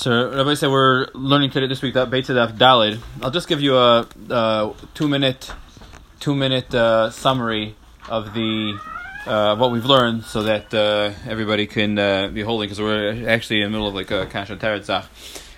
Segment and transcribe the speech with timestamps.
[0.00, 3.02] So Rabbi said we're learning today this week that Beit Daf Dalid.
[3.20, 5.52] I'll just give you a, a two minute
[6.20, 7.76] two minute uh, summary
[8.08, 8.78] of the
[9.26, 13.60] uh, what we've learned, so that uh, everybody can uh, be holding because we're actually
[13.60, 15.04] in the middle of like a Kasha Teretzach.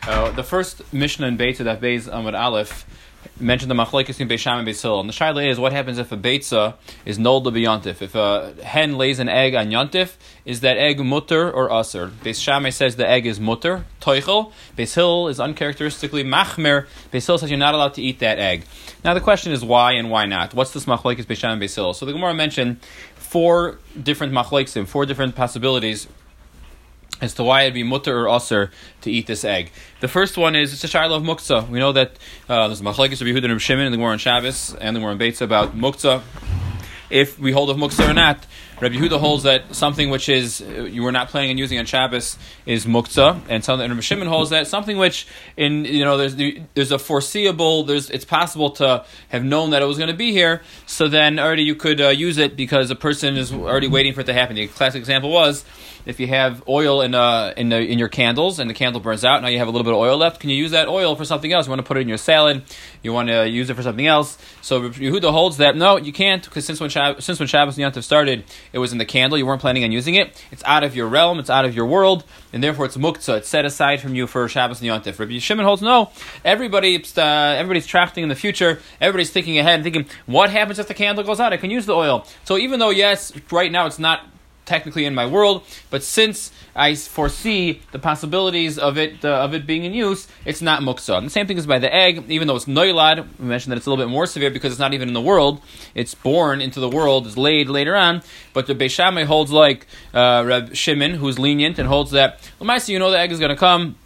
[0.08, 2.84] Uh, the first Mishnah in Beit Daf Beis Amud Aleph
[3.38, 5.00] mentioned the machlekes in Beisham and Beisil.
[5.00, 6.74] And the shaila is what happens if a beitza
[7.04, 8.02] is nulled to yontif.
[8.02, 10.14] If a hen lays an egg on yontif,
[10.44, 12.08] is that egg mutter or aser?
[12.08, 14.52] Beis says the egg is mutter, toichel.
[14.76, 16.86] Beisil is uncharacteristically machmer.
[17.12, 18.64] Beisil says you're not allowed to eat that egg.
[19.04, 20.54] Now the question is why and why not?
[20.54, 21.94] What's this machlekes Beisham and Beisil?
[21.94, 22.82] So the Gemara mentioned
[23.14, 26.06] four different machlekesim, four different possibilities
[27.22, 29.70] as to why it'd be mutter or aser to eat this egg.
[30.00, 31.68] The first one is it's a shiloh of muktzah.
[31.68, 34.18] We know that uh, there's a machlekes of Yehuda and Shimon and the Gemara on
[34.18, 36.22] Shabbos and the Gemara on Beitza about muktzah.
[37.08, 38.44] If we hold of muktzah or not,
[38.82, 41.86] Rabbi Yehuda holds that something which is uh, you were not planning on using on
[41.86, 42.36] Shabbos
[42.66, 46.34] is muktzah, and something and Rabbi Shimon holds that something which in you know there's
[46.74, 50.32] there's a foreseeable there's it's possible to have known that it was going to be
[50.32, 54.14] here, so then already you could uh, use it because a person is already waiting
[54.14, 54.56] for it to happen.
[54.56, 55.64] The classic example was
[56.04, 59.24] if you have oil in uh, in, the, in your candles and the candle burns
[59.24, 60.40] out, now you have a little bit of oil left.
[60.40, 61.66] Can you use that oil for something else?
[61.66, 62.64] You want to put it in your salad.
[63.02, 64.38] You want to use it for something else.
[64.60, 68.02] So Yehuda holds that no, you can't because since when since when Shabbos and Yantav
[68.02, 69.38] started, it was in the candle.
[69.38, 70.42] You weren't planning on using it.
[70.50, 71.38] It's out of your realm.
[71.38, 73.38] It's out of your world, and therefore it's muktzah.
[73.38, 75.18] It's set aside from you for Shabbos and Yantav.
[75.18, 76.10] Rabbi Shimon holds no.
[76.44, 78.80] Everybody, uh, everybody's tracting in the future.
[79.00, 81.52] Everybody's thinking ahead and thinking, what happens if the candle goes out?
[81.52, 82.26] I can use the oil.
[82.44, 84.26] So even though yes, right now it's not
[84.64, 89.66] technically in my world, but since I foresee the possibilities of it uh, of it
[89.66, 91.18] being in use, it's not muksa.
[91.18, 93.26] And the same thing is by the egg, even though it's noilad.
[93.38, 95.20] We mentioned that it's a little bit more severe because it's not even in the
[95.20, 95.60] world;
[95.94, 98.22] it's born into the world, is laid later on.
[98.52, 102.40] But the Beishamay holds like uh, Reb Shimon, who's lenient and holds that.
[102.60, 103.96] Lamaisa, you know the egg is going to come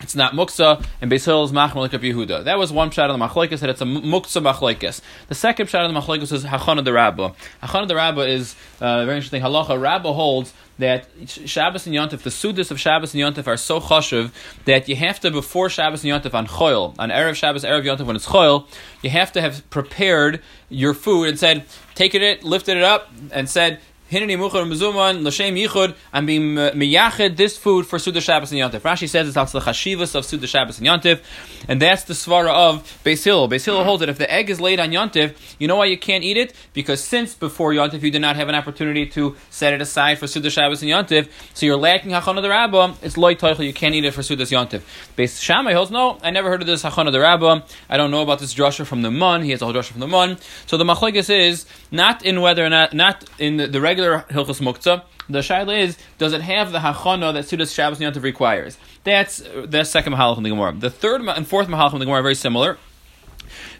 [0.00, 2.44] it's not muksa, and Beis Hillel is Yehuda.
[2.44, 5.00] That was one shot of the machlekes, that it's a muksa machlekes.
[5.28, 7.34] The second shot of the machlekes is hachana de rabba.
[7.62, 9.42] Hachana de rabba is uh, very interesting.
[9.42, 13.80] Halacha Rabba holds that Shabbos and Yontif, the sudas of Shabbos and Yontif are so
[13.80, 14.30] chashuv
[14.64, 18.06] that you have to before Shabbos and Yontif on choil, on erev Shabbos, erev Yontif
[18.06, 18.66] when it's choil,
[19.02, 23.48] you have to have prepared your food and said, taken it, lifted it up, and
[23.48, 23.80] said,
[24.10, 25.94] Hinani Muchar Mezuman L'Shem Yichud.
[26.14, 28.80] I'm being miyached this food for Suda Shabbos and Yontif.
[28.80, 31.20] Rashi says it's out the chashivas of Suda Shabbos and Yontif,
[31.68, 33.50] and that's the svara of Beis Hillel.
[33.50, 35.98] Beis Hillel holds that if the egg is laid on Yontif, you know why you
[35.98, 36.54] can't eat it?
[36.72, 40.26] Because since before Yontif you did not have an opportunity to set it aside for
[40.26, 42.94] Suda Shabbos and Yontif, so you're lacking Hachana the Rabbah.
[43.02, 43.66] It's loy toichel.
[43.66, 44.80] You can't eat it for Sudas Yontif.
[45.18, 46.18] Beis Shammai holds no.
[46.22, 47.60] I never heard of this Hachana the Rabbah.
[47.90, 49.42] I don't know about this drasha from the Mun.
[49.42, 50.38] He has a whole drasha from the Mun.
[50.64, 54.24] So the machlekes is not in whether or not not in the, the regular regular
[54.30, 55.02] Hilchos Muktzah.
[55.28, 58.78] The shaila is, does it have the hachana that Sudas Shabbos Yantav requires?
[59.04, 60.72] That's the second mahalach in the Gemara.
[60.72, 62.78] The third and fourth mahalach in the Gemara are very similar.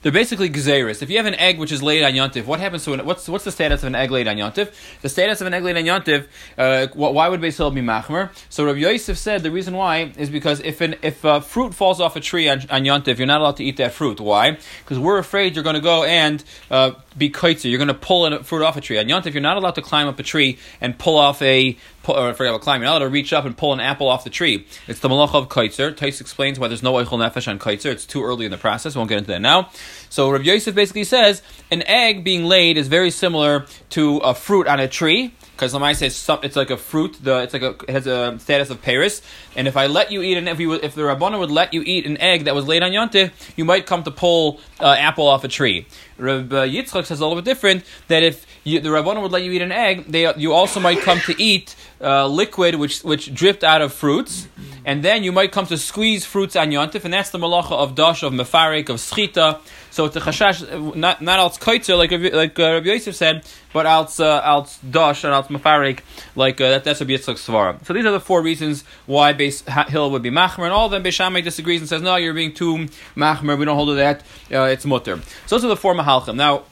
[0.03, 1.03] They're basically gezeris.
[1.03, 3.05] If you have an egg which is laid on yontif, what happens to it?
[3.05, 4.73] What's what's the status of an egg laid on yontif?
[5.03, 6.27] The status of an egg laid on yontif.
[6.57, 8.31] Uh, why would Beis be machmer?
[8.49, 12.01] So Rabbi Yosef said the reason why is because if an if a fruit falls
[12.01, 14.21] off a tree on, on yontif, you're not allowed to eat that fruit.
[14.21, 14.59] Why?
[14.81, 17.71] Because we're afraid you're going to go and uh, be kaitzer.
[17.71, 19.35] You're going to pull a fruit off a tree on yontif.
[19.35, 21.77] You're not allowed to climb up a tree and pull off a
[22.07, 22.83] or forget about climbing.
[22.83, 24.67] You're not allowed to reach up and pull an apple off the tree.
[24.87, 25.95] It's the malach of kaitzer.
[25.95, 27.91] Tais explains why there's no eichel nefesh on kaitzer.
[27.91, 28.95] It's too early in the process.
[28.95, 29.71] We won't get into that now.
[30.11, 34.67] So Rabbi Yosef basically says an egg being laid is very similar to a fruit
[34.67, 37.19] on a tree because Lamai says it's like a fruit.
[37.21, 39.23] The it's like a it has a status of Paris.
[39.57, 41.83] And if I let you eat an if you if the Rabbana would let you
[41.83, 45.27] eat an egg that was laid on Yontif, you might come to pull uh, apple
[45.27, 45.87] off a tree.
[46.19, 49.53] Rabbi Yitzchak says a little bit different that if you, the Rabbana would let you
[49.53, 53.65] eat an egg, they you also might come to eat uh, liquid which which dripped
[53.65, 54.49] out of fruits
[54.89, 57.95] and then you might come to squeeze fruits on yontif, and that's the malacha of
[57.95, 59.61] dash, of mefarik, of schita.
[59.91, 63.85] So it's a chashash, not not als kaitzer like like uh, Rabbi Yosef said, but
[63.85, 66.01] als uh, dash and als mefarik
[66.37, 66.85] like uh, that.
[66.85, 67.85] That's Rabbi Yitzchak svara.
[67.85, 70.93] So these are the four reasons why Beis Hill would be machmer, and all of
[70.93, 73.59] them Beishamai disagrees and says no, you're being too machmer.
[73.59, 74.23] We don't hold to that.
[74.51, 75.21] Uh, it's mutter.
[75.47, 76.37] So those are the four mahalchim.
[76.37, 76.63] Now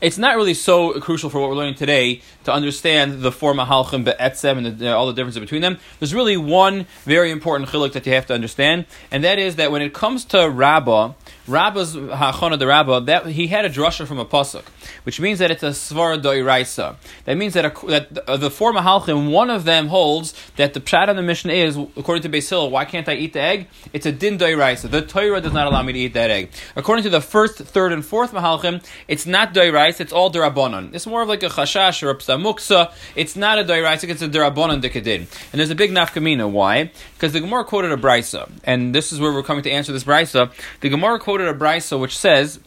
[0.00, 4.04] it's not really so crucial for what we're learning today to understand the four mahalchim
[4.04, 5.78] be'etzem and the, uh, all the differences between them.
[5.98, 9.72] There's really one very important chiluk that you have to understand, and that is that
[9.72, 11.14] when it comes to Rabbah,
[11.46, 14.64] Rabba's hachana the Rabbah, that he had a drasha from a pasuk,
[15.02, 16.96] which means that it's a svara doiraisa.
[17.24, 20.74] That means that, a, that the, uh, the four mahalchim, one of them holds that
[20.74, 23.68] the pshat on the mission is, according to Basil, why can't I eat the egg?
[23.92, 24.90] It's a din doiraisa.
[24.90, 26.50] The Torah does not allow me to eat that egg.
[26.76, 30.94] According to the first, third, and fourth mahalchim, it's not doiraisa it's all derabonon.
[30.94, 32.92] It's more of like a chashash or a psamuksa.
[33.16, 35.26] It's not a deraisa, it's a derabonon dikadin.
[35.52, 36.50] And there's a big nafkamina.
[36.50, 36.90] Why?
[37.14, 40.04] Because the Gemara quoted a brisa, and this is where we're coming to answer this
[40.04, 40.52] brisa.
[40.80, 42.60] The Gemara quoted a brisa which says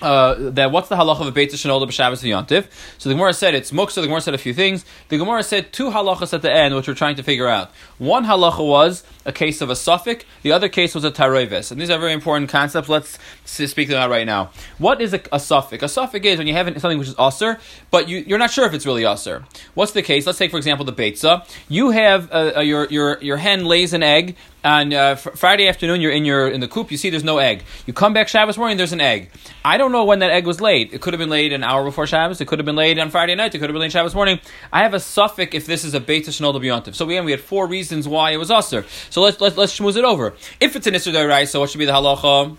[0.00, 2.68] uh, that what's the halacha of a beit shenola b'Shabbos Yontif?
[2.98, 3.96] So the Gemara said it's muksa.
[3.96, 4.84] The Gemara said a few things.
[5.08, 7.72] The Gemara said two halachas at the end, which we're trying to figure out.
[7.98, 10.24] One halacha was a case of a suffix.
[10.42, 11.72] The other case was a tarevis.
[11.72, 12.88] And these are very important concepts.
[12.88, 14.50] Let's speak them out right now.
[14.78, 15.82] What is a, a suffix?
[15.82, 17.58] A suffix is when you have something which is usr,
[17.90, 19.44] but you, are not sure if it's really usr.
[19.74, 20.26] What's the case?
[20.26, 21.44] Let's take, for example, the beitza.
[21.68, 26.00] You have uh, uh, your, your, your hen lays an egg on uh, Friday afternoon,
[26.00, 26.90] you're in your in the coop.
[26.90, 27.62] You see there's no egg.
[27.86, 28.76] You come back Shabbos morning.
[28.76, 29.30] There's an egg.
[29.64, 30.92] I don't know when that egg was laid.
[30.92, 32.40] It could have been laid an hour before Shabbos.
[32.40, 33.54] It could have been laid on Friday night.
[33.54, 34.40] It could have been laid Shabbos morning.
[34.72, 36.94] I have a suffix if this is a beit shnol b'yontiv.
[36.94, 38.84] So again, we had four reasons why it was usher.
[39.10, 40.34] So let's let's let's schmooze it over.
[40.60, 42.56] If it's an isser so what should be the halacha?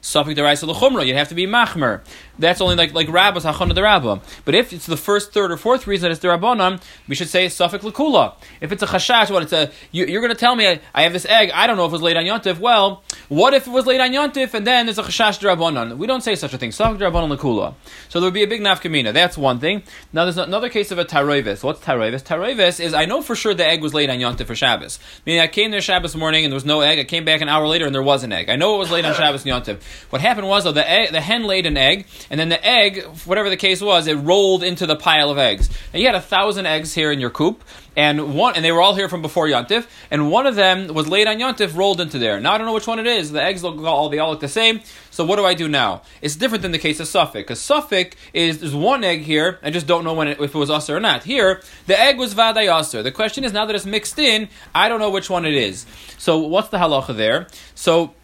[0.00, 1.06] Suffix deraisa l'chumra.
[1.06, 2.02] You'd have to be machmer.
[2.38, 4.20] That's only like like rabbis hachana the rabba.
[4.44, 7.48] But if it's the first, third, or fourth reason that it's derabanan, we should say
[7.48, 8.34] suffix l'kula.
[8.60, 11.02] If it's a chashash, what it's a you, are going to tell me I, I,
[11.02, 11.50] have this egg.
[11.52, 12.58] I don't know if it was laid on yontif.
[12.58, 15.96] Well, what if it was laid on yontif and then there's a chashash derabanan?
[15.98, 16.70] We don't say such a thing.
[16.70, 17.74] Suffix derabanan l'kula.
[18.08, 19.12] So there would be a big nafkamina.
[19.12, 19.82] That's one thing.
[20.12, 21.64] Now there's another case of a taroivis.
[21.64, 22.22] What's taroivis?
[22.22, 25.00] Taroivis is I know for sure the egg was laid on yontif for Shabbos.
[25.26, 27.00] Meaning I came there Shabbos morning and there was no egg.
[27.00, 28.48] I came back an hour later and there was an egg.
[28.48, 29.80] I know it was laid on Shabbos yontif.
[30.10, 33.04] What happened was though the egg, the hen laid an egg and then the egg,
[33.24, 35.68] whatever the case was, it rolled into the pile of eggs.
[35.92, 37.62] And you had a thousand eggs here in your coop,
[37.96, 41.08] and one, and they were all here from before Yontif, and one of them was
[41.08, 42.38] laid on Yontif, rolled into there.
[42.38, 43.32] Now I don't know which one it is.
[43.32, 44.80] The eggs look all they all look the same.
[45.10, 46.02] So what do I do now?
[46.22, 49.58] It's different than the case of suffix, because suffix is there's one egg here.
[49.62, 51.24] I just don't know when it, if it was usher or not.
[51.24, 53.02] Here, the egg was vaday usher.
[53.02, 55.84] The question is now that it's mixed in, I don't know which one it is.
[56.18, 57.48] So what's the halacha there?
[57.74, 58.14] So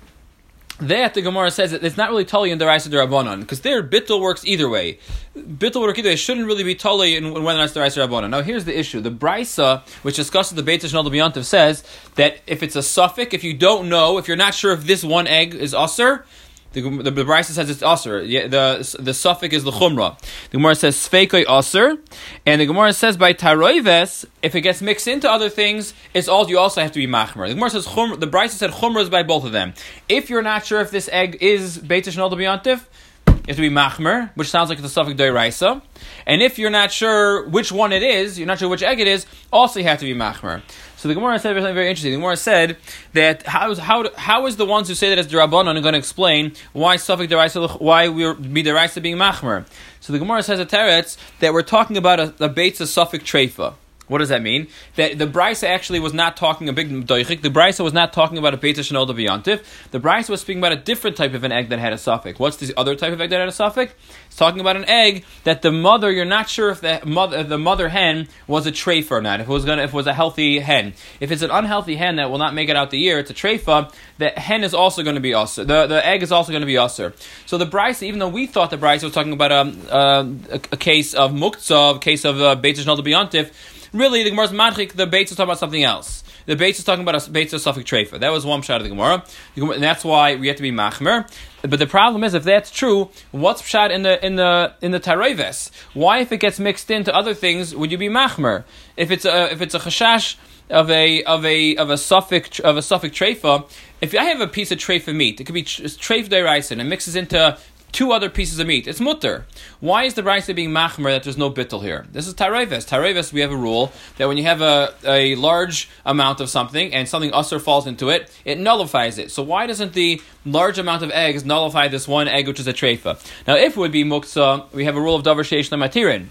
[0.81, 3.83] that the Gemara says that it's not really tali in the Raisa Rabbanon because their
[3.83, 4.99] bittul works either way.
[5.37, 6.17] Bittul work either way.
[6.17, 8.07] Shouldn't really be tali in whether or not it's the Raisa.
[8.07, 11.85] Now here's the issue: the Brisa, which discusses the Beit Shnal B'Yantiv, says
[12.17, 15.05] that if it's a suffix, if you don't know, if you're not sure if this
[15.05, 16.27] one egg is usher,
[16.75, 18.27] the, the, the Brisa says it's aser.
[18.27, 20.19] The, the, the suffix is the chumrah.
[20.51, 21.97] The Gemara says sfeikoi aser,
[22.45, 26.49] and the Gemara says by taroives, if it gets mixed into other things, it's all
[26.49, 27.49] you also have to be machmer.
[27.49, 28.21] The Gemara says chumrah.
[28.21, 29.73] The Brisa said chumrah is by both of them.
[30.09, 32.85] If you're not sure if this egg is beitish nol b'yantif,
[33.27, 35.83] you have to be machmer, which sounds like a suffix doiraisa.
[36.27, 39.07] And if you're not sure which one it is, you're not sure which egg it
[39.07, 40.63] is, also you have to be machmer.
[41.05, 42.13] So the Gemara said something very interesting.
[42.13, 42.79] The Gemara said
[43.13, 46.55] that how how how is the ones who say that it's derabanan going to explain
[46.73, 49.67] why suffix deraisa why we're be deraisa being machmer?
[50.01, 53.75] So the Gemara says at Teretz that we're talking about a, a Bates suffix treifa.
[54.07, 54.69] What does that mean?
[54.97, 57.41] That the Brisa actually was not talking a big doichik.
[57.41, 59.65] The Brisa was not talking about a beta shenol deviyantiv.
[59.93, 62.39] The Brisa was speaking about a different type of an egg that had a suffix.
[62.39, 63.95] What's the other type of egg that had a suffix?
[64.27, 67.49] It's talking about an egg that the mother, you're not sure if the mother, if
[67.49, 69.41] the mother hen was a treifa or not.
[69.41, 70.95] If it was gonna, if it was a healthy hen.
[71.21, 73.35] If it's an unhealthy hen that will not make it out the year, it's a
[73.35, 73.93] treifa.
[74.19, 75.65] The hen is also going to be usher.
[75.65, 77.15] The, the egg is also going to be usher.
[77.47, 80.61] So the Brisa, even though we thought the Brisa was talking about um, uh, a,
[80.73, 83.53] a, case of muktzah, a case of uh, beta shenol deviyantiv,
[83.95, 86.25] Really, the Gemara's madchik, the Bates is talking about something else.
[86.47, 88.19] The Bates is talking about a Bates of Suffolk Trefa.
[88.19, 89.25] That was one shot of the Gemara.
[89.55, 91.31] And that's why we have to be machmer.
[91.63, 94.99] But the problem is, if that's true, what's pshat in the in the in the
[94.99, 95.71] tareves?
[95.95, 98.65] Why, if it gets mixed into other things, would you be machmer?
[98.97, 100.39] If it's a if it's a chashash
[100.71, 103.71] of a of a of a suffix of a suffix treifa,
[104.01, 106.85] if I have a piece of treifa meat, it could be treif deiraisa and it
[106.85, 107.57] mixes into
[107.95, 108.87] two other pieces of meat.
[108.87, 109.47] It's mutter.
[109.81, 112.07] Why is the Raisa being machmer that there's no bittel here?
[112.11, 112.85] This is tareves.
[112.87, 116.93] Tareves, we have a rule that when you have a, a large amount of something
[116.93, 119.31] and something usher falls into it, it nullifies it.
[119.31, 122.73] So why doesn't the large amount of eggs nullify this one egg, which is a
[122.73, 123.25] treifa?
[123.47, 126.27] Now, if it would be muksa, we have a rule of davar sheish matirin.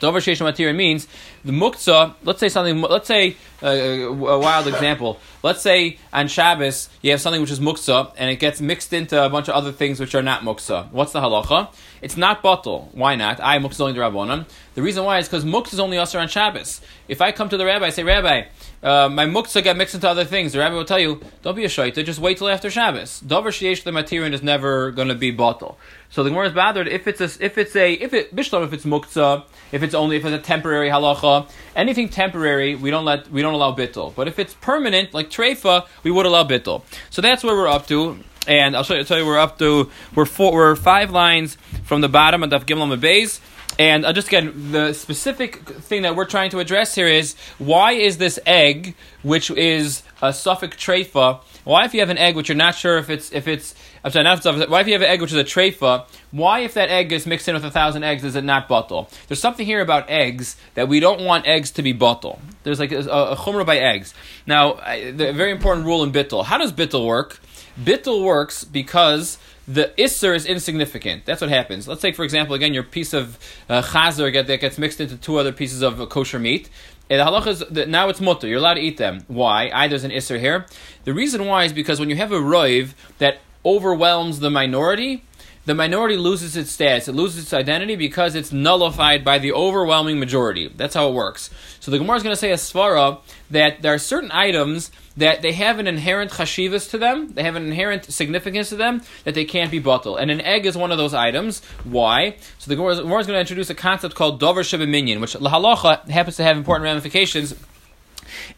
[0.00, 1.08] Davar sheish matirin means
[1.44, 5.18] the muktzah, let's say something, let's say uh, a wild example.
[5.42, 9.24] Let's say on Shabbos you have something which is muktzah and it gets mixed into
[9.24, 10.90] a bunch of other things which are not muktzah.
[10.92, 11.72] What's the halacha?
[12.02, 12.90] It's not bottle.
[12.92, 13.40] Why not?
[13.42, 14.46] I'm muktzah only the rabbanon.
[14.74, 16.80] The reason why is because muktzah is only usher on Shabbos.
[17.08, 18.42] If I come to the rabbi, I say, Rabbi,
[18.86, 20.52] uh, my muktzah got mixed into other things.
[20.52, 23.18] The rabbi will tell you, don't be a shaita, just wait till after Shabbos.
[23.20, 25.76] Dover sheyesh the material is never going to be bottle.
[26.08, 28.72] So the Gemara is bothered if it's a, if it's a if it bishlam if
[28.72, 33.28] it's muktzah if it's only if it's a temporary halacha anything temporary we don't let
[33.30, 37.20] we don't allow bittul but if it's permanent like treifa we would allow bittul so
[37.20, 40.24] that's where we're up to and I'll show you, tell you we're up to we're
[40.24, 43.40] four we're five lines from the bottom of Daf Gimel Beis
[43.78, 47.92] And uh, just again, the specific thing that we're trying to address here is why
[47.92, 52.48] is this egg, which is a suffix treifa, why if you have an egg which
[52.48, 55.08] you're not sure if it's if it's I'm sorry, not why if you have an
[55.08, 58.04] egg which is a treifa, why if that egg is mixed in with a thousand
[58.04, 59.10] eggs is it not bottle?
[59.28, 62.40] There's something here about eggs that we don't want eggs to be bottle.
[62.62, 64.14] There's like a, a by eggs.
[64.46, 66.44] Now, the very important rule in bittel.
[66.44, 67.40] How does bittel work?
[67.78, 69.38] Bittel works because
[69.68, 71.24] the isser is insignificant.
[71.24, 71.88] That's what happens.
[71.88, 75.16] Let's take, for example, again, your piece of uh, chazer get, that gets mixed into
[75.16, 76.70] two other pieces of uh, kosher meat.
[77.08, 78.48] And the halacha is that now it's mutter.
[78.48, 79.24] You're allowed to eat them.
[79.28, 79.70] Why?
[79.72, 80.66] I there's an isser here.
[81.04, 85.24] The reason why is because when you have a roiv that overwhelms the minority,
[85.66, 87.08] the minority loses its status.
[87.08, 90.68] It loses its identity because it's nullified by the overwhelming majority.
[90.68, 91.50] That's how it works.
[91.80, 93.18] So the Gemara is going to say a svara
[93.50, 97.56] that there are certain items that they have an inherent chashivas to them, they have
[97.56, 100.18] an inherent significance to them that they can't be bottled.
[100.18, 101.64] And an egg is one of those items.
[101.84, 102.36] Why?
[102.58, 106.36] So the Gemara is going to introduce a concept called dover minyan, which lahalacha happens
[106.36, 107.54] to have important ramifications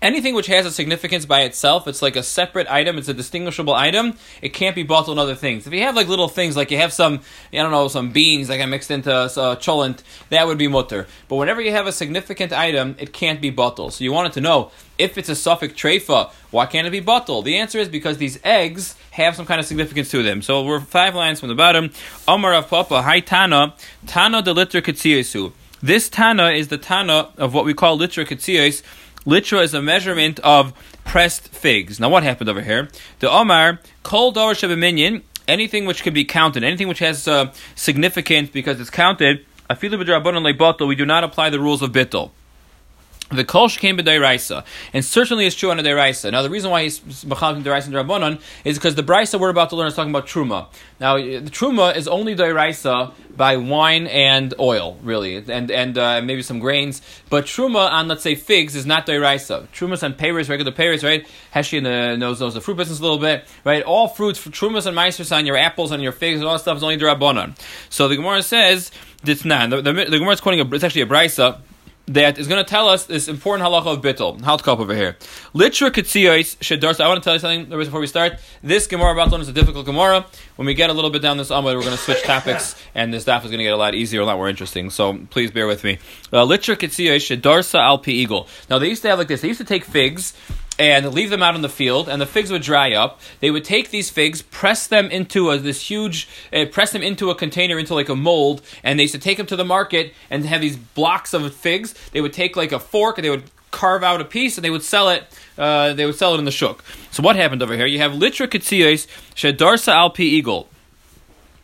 [0.00, 3.75] Anything which has a significance by itself, it's like a separate item, it's a distinguishable
[3.75, 5.66] item, it can't be bottled in other things.
[5.66, 7.21] If you have like little things, like you have some,
[7.52, 11.07] I don't know, some beans like I mixed into uh, cholent, that would be mutter.
[11.28, 13.95] But whenever you have a significant item, it can't be bottled.
[13.95, 17.45] So you wanted to know, if it's a suffix treifa, why can't it be bottled?
[17.45, 20.42] The answer is because these eggs have some kind of significance to them.
[20.42, 21.90] So we're five lines from the bottom.
[22.26, 23.75] Omar Rav Papa, Hi Tana,
[24.07, 24.83] Tana de liter
[25.83, 28.83] This Tana is the Tana of what we call liter katsiyos,
[29.26, 30.72] Litra is a measurement of
[31.04, 31.98] pressed figs.
[31.98, 32.88] Now, what happened over here?
[33.18, 38.50] The Omar, Kol Dor Minyan, anything which can be counted, anything which has uh, significance
[38.50, 42.30] because it's counted, Afilu B'drabanon we do not apply the rules of Bittel.
[43.30, 46.32] The kolsh came b'dayraisa, and certainly it's true on a dayraisa.
[46.32, 49.68] Now, the reason why he's machal dayraisa and rabbanon is because the brisa we're about
[49.68, 50.68] to learn is talking about truma.
[50.99, 56.40] Now, the truma is only dayraisa by wine and oil, really, and and uh, maybe
[56.40, 57.02] some grains.
[57.28, 59.68] But truma on let's say figs is not dayraisa.
[59.75, 61.28] Trumas on pears, regular pears, right?
[61.54, 63.82] Heshi knows knows the fruit business a little bit, right?
[63.82, 66.61] All fruits, for trumas and meisters on your apples and your figs and all that
[66.61, 67.58] stuff is only rabbanon.
[67.90, 68.90] So the Gemara says
[69.26, 69.68] it's not.
[69.68, 71.61] The, the, the Gemara is quoting a, it's actually a brisa
[72.09, 74.41] that is going to tell us this important halacha of bittel.
[74.41, 75.17] Halt cup over here.
[75.55, 77.00] Litra katsiyos shedarsa.
[77.00, 78.38] I want to tell you something before we start.
[78.62, 80.27] This Gemara about is a difficult Gemara.
[80.57, 83.12] When we get a little bit down this Amud, we're going to switch topics, and
[83.12, 84.91] this daf is going to get a lot easier, a lot more interesting.
[84.91, 85.99] So please bear with me.
[86.33, 88.49] Uh, Litra katsiyos shedarsa alpi eagle.
[88.71, 89.43] Now they used to have like this.
[89.43, 90.33] They used to take figs
[90.78, 93.20] and leave them out in the field, and the figs would dry up.
[93.40, 97.30] They would take these figs, press them into a, this huge, uh, press them into
[97.30, 100.14] a container, into like a mold, and they used to take them to the market
[100.30, 101.94] and have these blocks of figs.
[102.12, 104.70] They would take like a fork and they would carve out a piece and they
[104.70, 105.25] would sell it.
[105.56, 106.85] Uh, they would sell it in the shuk.
[107.11, 107.87] So what happened over here?
[107.87, 110.68] You have litra katsiyos shedarsa alpi eagle.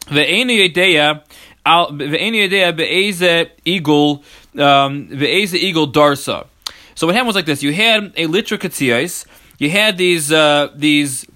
[0.06, 1.22] Ve'eni yedeya
[1.64, 4.22] ve'eni yedeya eagle
[4.58, 6.46] um, ve'eze eagle darsa.
[6.94, 9.26] So what happened was like this: you had a litra katsiyos,
[9.58, 11.26] you had these uh, these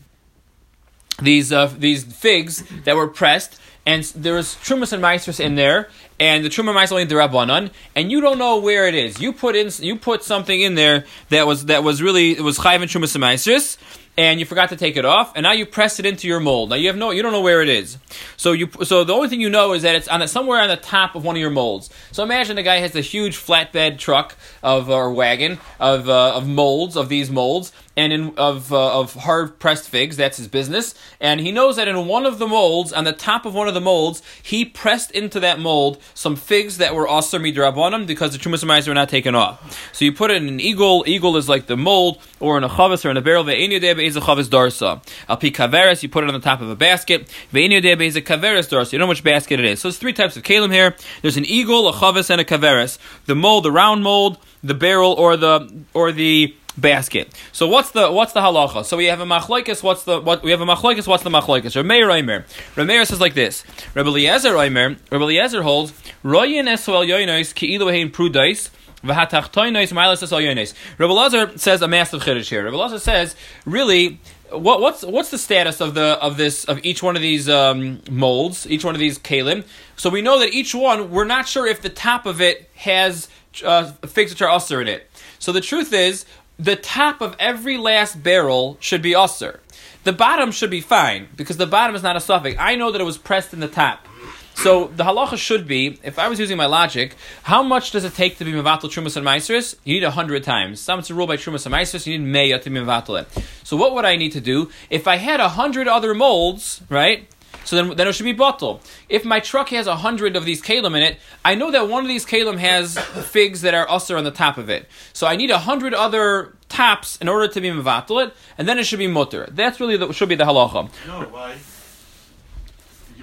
[1.21, 5.88] these uh, these figs that were pressed, and there was trumas and meisters in there,
[6.21, 9.21] and the truma meister only derabanan, and you don't know where it is.
[9.21, 12.59] You put in you put something in there that was that was really it was
[12.59, 13.79] chayv and trumas and meisters,
[14.18, 16.70] and you forgot to take it off, and now you press it into your mold.
[16.70, 17.98] Now you have no, you don't know where it is.
[18.37, 20.68] So you, so the only thing you know is that it's on a, somewhere on
[20.68, 21.88] the top of one of your molds.
[22.10, 26.48] So imagine a guy has a huge flatbed truck of or wagon of uh, of
[26.48, 30.17] molds of these molds, and in, of uh, of hard pressed figs.
[30.17, 33.45] That's his business, and he knows that in one of the molds, on the top
[33.45, 37.40] of one of the molds, he pressed into that mold some figs that were aser
[37.40, 39.90] midrabanim because the trumas were not taken off.
[39.93, 41.02] So you put it in an eagle.
[41.09, 44.21] Eagle is like the mold, or in a chavis or in a barrel is a
[44.21, 45.05] chavis darsa.
[45.28, 47.26] Alpi kaveres, you put it on the top of a basket.
[47.52, 48.93] Ve'inu is a kaveres darsa.
[48.93, 49.81] You know which basket it is.
[49.81, 50.95] So there's three types of kalim here.
[51.23, 52.99] There's an eagle, a chavis, and a kaveres.
[53.26, 57.32] The mold, the round mold, the barrel, or the or the basket.
[57.52, 58.85] So what's the what's the halacha?
[58.85, 59.82] So we have a machlokes.
[59.82, 61.06] What's the what we have a machlokes?
[61.06, 61.80] What's the machlokes?
[61.80, 62.44] Rameir Reimer.
[62.75, 63.64] Rameir says like this.
[63.94, 64.99] Rabbi Eliezer Reimer.
[65.11, 65.92] Rabbi Eliezer holds
[66.25, 68.70] royin esol yoinos ki ilu hein prudais.
[69.04, 72.64] Rabbi Lazar says a massive chiddush here.
[72.64, 74.18] Rabbi Lazar says, really,
[74.50, 78.00] what, what's what's the status of the of this of each one of these um,
[78.11, 79.64] molds, each one of these kalim?
[79.97, 83.28] So we know that each one, we're not sure if the top of it has
[83.64, 85.08] uh, figs which in it.
[85.38, 86.25] So the truth is,
[86.59, 89.61] the top of every last barrel should be usher.
[90.05, 92.57] The bottom should be fine because the bottom is not a suffix.
[92.59, 94.07] I know that it was pressed in the top.
[94.55, 98.15] So the halacha should be, if I was using my logic, how much does it
[98.15, 99.77] take to be mevatel trumas and meisers?
[99.85, 100.81] You need a hundred times.
[100.81, 102.09] Some it's a rule by trumas and meisers.
[102.09, 103.45] You need meya to be mevatel it.
[103.62, 107.29] So what would I need to do if I had a hundred other molds, right?
[107.65, 108.81] So then, then it should be bottle.
[109.09, 112.03] If my truck has a hundred of these kalim in it, I know that one
[112.03, 112.99] of these kalim has
[113.31, 114.88] figs that are usser on the top of it.
[115.12, 118.79] So I need a hundred other taps in order to be mevatel it, and then
[118.79, 119.49] it should be mutter.
[119.50, 120.91] That's really the, should be the halacha.
[121.07, 121.57] No, why?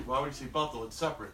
[0.06, 0.84] Why would you say bottle?
[0.84, 1.32] It's separate.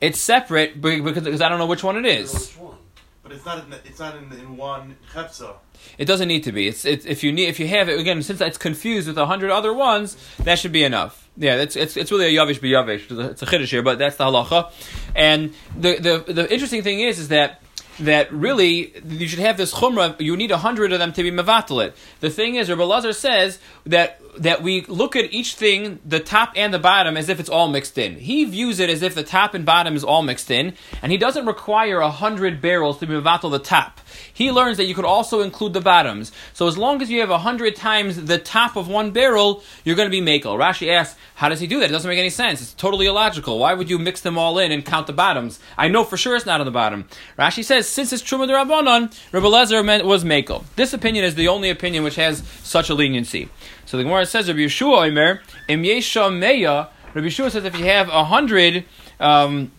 [0.00, 2.32] It's separate because, because I don't know which one it is.
[2.32, 2.78] which one?
[3.22, 5.56] But it's not in the, it's not in, in one chepsa.
[5.98, 6.68] It doesn't need to be.
[6.68, 9.26] It's, it's if you need if you have it again since it's confused with a
[9.26, 11.27] hundred other ones, that should be enough.
[11.38, 13.30] Yeah, it's it's, it's really a yavish biyavish.
[13.30, 14.72] It's a chiddush here, but that's the halacha.
[15.14, 17.62] And the, the the interesting thing is is that
[18.00, 20.20] that really you should have this chumrah.
[20.20, 21.96] You need a hundred of them to be mevatel it.
[22.20, 26.52] The thing is, Rabbi Lazar says that that we look at each thing, the top
[26.56, 28.16] and the bottom, as if it's all mixed in.
[28.16, 31.18] He views it as if the top and bottom is all mixed in, and he
[31.18, 34.00] doesn't require a hundred barrels to be mevatel the top.
[34.32, 36.32] He learns that you could also include the bottoms.
[36.52, 39.96] So as long as you have a hundred times the top of one barrel, you're
[39.96, 40.56] going to be makel.
[40.56, 41.90] Rashi asks, how does he do that?
[41.90, 42.60] It doesn't make any sense.
[42.60, 43.58] It's totally illogical.
[43.58, 45.60] Why would you mix them all in and count the bottoms?
[45.76, 47.08] I know for sure it's not on the bottom.
[47.38, 50.64] Rashi says, since it's truma Rabbanon, Rabbi Lezer was makel.
[50.76, 53.48] This opinion is the only opinion which has such a leniency.
[53.88, 57.86] So the Gemara says, Rabbi Yeshua Omer, Im Yesha Meya, Rabbi Yeshua says if you
[57.86, 58.84] have a hundred,
[59.18, 59.72] um,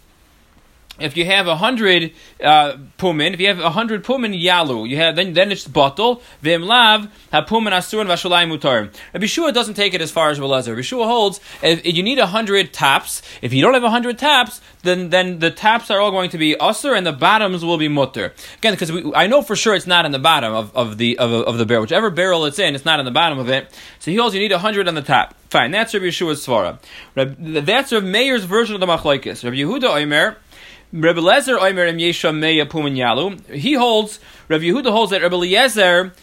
[0.99, 2.13] if you have a hundred
[2.43, 6.21] uh, pumin, if you have a hundred pumin yalu, you have then then it's bottle.
[6.41, 8.93] Vim lav ha pumin asurin vashalayim mutar.
[9.13, 10.69] Rabbi Shua doesn't take it as far as Belezer.
[10.69, 13.21] Rabbi Shua holds if, if you need a hundred taps.
[13.41, 16.37] If you don't have a hundred taps, then then the taps are all going to
[16.37, 18.33] be usr and the bottoms will be mutter.
[18.57, 21.31] Again, because I know for sure it's not in the bottom of, of the of,
[21.31, 21.81] of the barrel.
[21.81, 23.71] Whichever barrel it's in, it's not in the bottom of it.
[23.99, 25.35] So he holds you need a hundred on the top.
[25.49, 26.79] Fine, that's Rabbi Yeshua's svara.
[27.15, 29.43] That's Rabbi Meir's version of the machlokes.
[29.43, 30.37] Rabbi Yehuda Omer.
[30.91, 33.39] Rabbi Lezer Omer Em Yesha Meya Pumin Yalu.
[33.55, 34.19] He holds.
[34.47, 36.13] Rabbi Yehuda holds that Rabbi Eliezer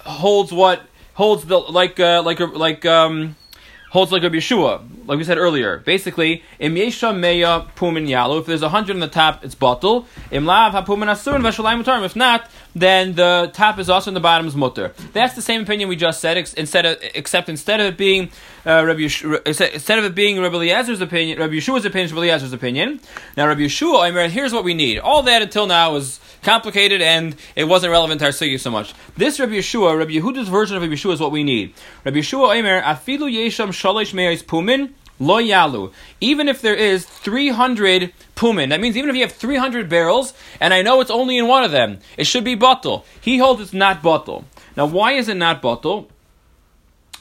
[0.00, 0.82] holds what
[1.14, 3.36] holds the like uh, like like um
[3.94, 5.78] holds like Rabbi Yeshua, like we said earlier.
[5.78, 8.40] Basically, Im Yesha Meya Pumin Yalu.
[8.40, 10.08] If there's a hundred on the top, it's bottle.
[10.32, 12.04] Im Lav HaPumin Asurin Vashalayim Mutarim.
[12.04, 14.92] If not, then the top is also and the bottom is mutter.
[15.12, 16.36] That's the same opinion we just said.
[16.36, 18.30] Instead of except instead of it being
[18.66, 22.52] uh, Rabbi Yesh- instead of it being Rabbi Eliezer's opinion, Rabbi Yeshua's opinion, Rabbi Eliezer's
[22.52, 22.98] opinion.
[23.36, 24.98] Now Rabbi Yeshua, I mean, here's what we need.
[24.98, 28.94] All that until now was complicated and it wasn't relevant to our sugya so much.
[29.16, 31.74] This Rabbi Yeshua, Rabbi Yehuda's version of Rabbi Yeshua is what we need.
[32.04, 34.92] Rabbi Yeshua Omer, Afilu Yesham Shalish Pumin.
[35.20, 35.92] Lo yalu.
[36.20, 40.74] Even if there is 300 pumin, that means even if you have 300 barrels, and
[40.74, 43.04] I know it's only in one of them, it should be bottle.
[43.20, 44.44] He holds it's not bottle.
[44.76, 46.10] Now, why is it not bottle?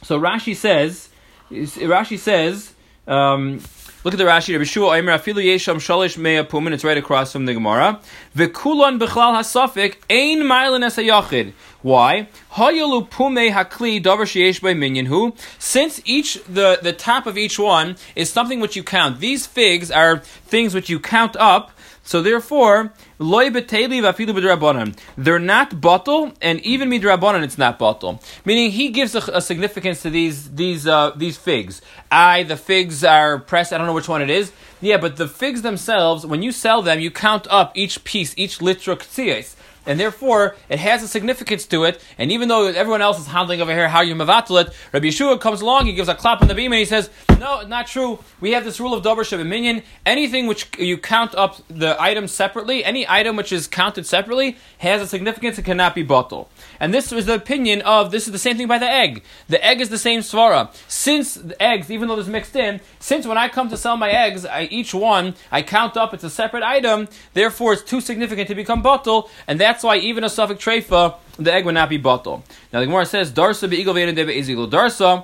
[0.02, 1.10] So Rashi says,
[1.52, 2.74] Rashi says,
[3.08, 3.62] um,
[4.04, 4.54] look at the Rashi.
[4.54, 6.74] Rabbi Shua Omer Afilu Yesham Shalish Mea.
[6.74, 8.00] It's right across from the Gemara.
[8.36, 11.54] V'kulon b'chlal hasafik ein mailen es hayachid.
[11.82, 12.30] Why?
[12.54, 15.38] Hayalu pume hakli davar sheyesh by minyanhu.
[15.60, 19.20] Since each the the top of each one is something which you count.
[19.20, 21.72] These figs are things which you count up.
[22.04, 24.96] So therefore, loy vafilu.
[25.18, 28.22] They're not bottle, and even midrabanan, it's not bottle.
[28.44, 31.82] Meaning, he gives a, a significance to these these uh, these figs.
[32.12, 33.72] I the figs are pressed.
[33.72, 34.52] I don't know which one it is.
[34.82, 38.60] Yeah, but the figs themselves, when you sell them, you count up each piece, each
[38.60, 39.56] litra ktzias.
[39.86, 42.02] And therefore, it has a significance to it.
[42.18, 45.40] And even though everyone else is handling over here how you mevatel it, Rabbi Yeshua
[45.40, 48.20] comes along, he gives a clap on the beam, and he says, "No, not true.
[48.40, 49.84] We have this rule of davar minyan.
[50.06, 55.02] Anything which you count up the items separately, any item which is counted separately, has
[55.02, 56.50] a significance and cannot be bottle."
[56.84, 59.24] And this was the opinion of this is the same thing by the egg.
[59.48, 60.70] The egg is the same svara.
[60.90, 64.10] Since the eggs, even though it's mixed in, since when I come to sell my
[64.10, 67.08] eggs, I, each one I count up, it's a separate item.
[67.34, 71.54] Therefore, it's too significant to become bottle, and that's why even a suffix treifa, the
[71.54, 72.44] egg would not be bottle.
[72.74, 75.24] Now the Gemara says, "Darsa beigel debe ezigel darsa."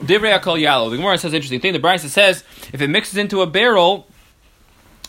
[0.00, 0.90] Divrei akol yalo.
[0.90, 1.72] The Gemara says interesting thing.
[1.72, 2.44] The Brisa says
[2.74, 4.06] if it mixes into a barrel,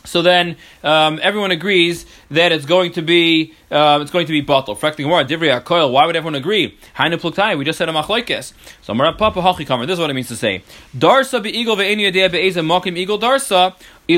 [0.05, 4.41] so then um, everyone agrees that it's going to be uh, it's going to be
[4.41, 4.75] bottle.
[4.75, 5.91] Frak the Gemara, Divrei Akoil.
[5.91, 6.77] Why would everyone agree?
[6.95, 7.57] Hainu pluktai.
[7.57, 8.53] We just said a machlokes.
[8.81, 9.39] So Amar Papa.
[9.85, 10.63] This is what it means to say.
[10.95, 13.75] Darsa beigel ve'eni yadeh be'ezem makim eagle darsa.
[14.09, 14.17] The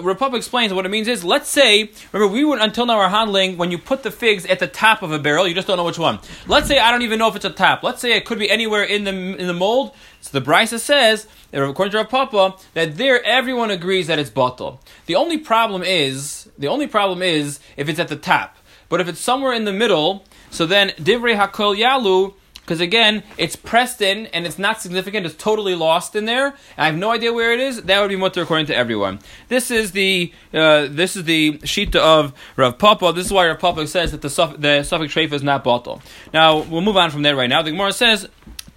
[0.00, 3.56] Republic explains what it means is, let's say, remember we would until now are handling
[3.56, 5.82] when you put the figs at the top of a barrel, you just don't know
[5.82, 6.20] which one.
[6.46, 7.82] Let's say I don't even know if it's a top.
[7.82, 9.92] Let's say it could be anywhere in the in the mold.
[10.20, 14.80] So the Brisa says, according to Rav Papa, that there everyone agrees that it's bottle.
[15.06, 18.56] The only problem is the only problem is if it's at the top.
[18.88, 22.32] But if it's somewhere in the middle, so then divrei hakol yalu
[22.68, 25.24] because again, it's pressed in and it's not significant.
[25.24, 26.54] It's totally lost in there.
[26.76, 27.84] I have no idea where it is.
[27.84, 29.20] That would be mutter according to everyone.
[29.48, 33.14] This is the uh, this is the shita of Rav Papa.
[33.14, 36.02] This is why Rav Papa says that the suff- the suffix treifa is not bottle.
[36.34, 37.62] Now we'll move on from there right now.
[37.62, 38.28] The Gemara says.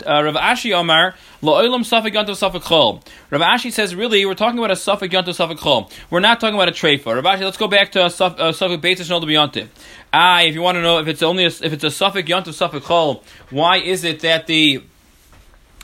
[0.05, 3.03] Uh, Rav Ashi Omar, Lo'ilam Safik Yontav Safik Chol.
[3.29, 5.91] Rav Ashi says, really, we're talking about a Safik Yontav Safik Chol.
[6.09, 7.15] We're not talking about a treifa.
[7.15, 9.67] Rav Ashi, let's go back to a Safik uh, Shnol Yontav.
[10.13, 12.69] Ah, if you want to know if it's only a, if it's a Safik Yontav
[12.69, 14.83] Safik Chol, why is it that the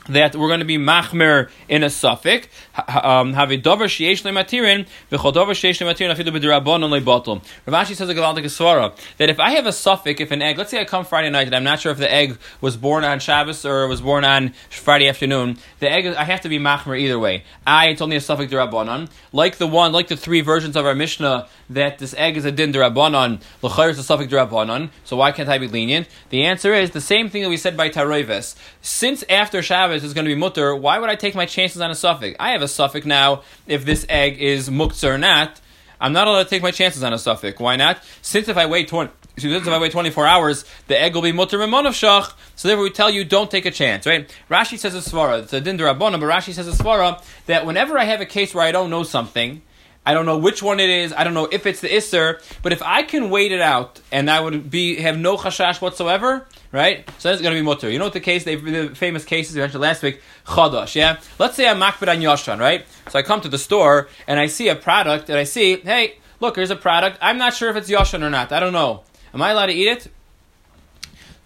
[0.08, 2.48] that we're going to be machmer in a suffix.
[2.86, 7.42] Um, have a dover sheyesh lematirin v'chol dover sheyesh lematirin afidu b'dirabonon lebatum.
[7.66, 10.58] Rav Ashi says a gavaldik svara that if I have a suffix, if an egg,
[10.58, 13.02] let's say I come Friday night and I'm not sure if the egg was born
[13.02, 16.98] on Shabbos or was born on Friday afternoon, the egg I have to be machmer
[16.98, 17.42] either way.
[17.66, 20.94] I it's only a suffix dirabonon, like the one, like the three versions of our
[20.94, 24.90] Mishnah that this egg is a din dirabonon, l'chayr is a suffix dirabonon.
[25.04, 26.06] So why can't I be lenient?
[26.30, 28.56] The answer is the same thing that we said by Taroives.
[28.82, 31.90] Since after Shabbos is going to be mutter, why would I take my chances on
[31.90, 32.36] a suffix?
[32.38, 35.60] I have a suffix now if this egg is muktzah or not.
[36.00, 37.58] I'm not allowed to take my chances on a suffix.
[37.58, 38.02] Why not?
[38.22, 41.32] Since if I wait 20, since if I wait 24 hours, the egg will be
[41.32, 42.32] mutter of shach.
[42.54, 44.32] So therefore, we tell you don't take a chance, right?
[44.48, 45.42] Rashi says a svara.
[45.42, 48.64] It's a din but Rashi says a svara that whenever I have a case where
[48.64, 49.62] I don't know something,
[50.04, 51.12] I don't know which one it is.
[51.12, 52.40] I don't know if it's the Isser.
[52.62, 56.46] But if I can wait it out and I would be have no chashash whatsoever,
[56.72, 57.08] right?
[57.18, 57.90] So that's going to be mutter.
[57.90, 58.44] You know what the case?
[58.44, 60.22] They, the famous cases we mentioned last week.
[60.46, 60.94] Chadash.
[60.94, 61.20] Yeah.
[61.38, 62.86] Let's say I'm makbid on yashan, right?
[63.10, 66.16] So I come to the store and I see a product and I see, hey,
[66.40, 67.18] look, here's a product.
[67.20, 68.50] I'm not sure if it's yashan or not.
[68.52, 69.04] I don't know.
[69.34, 70.08] Am I allowed to eat it?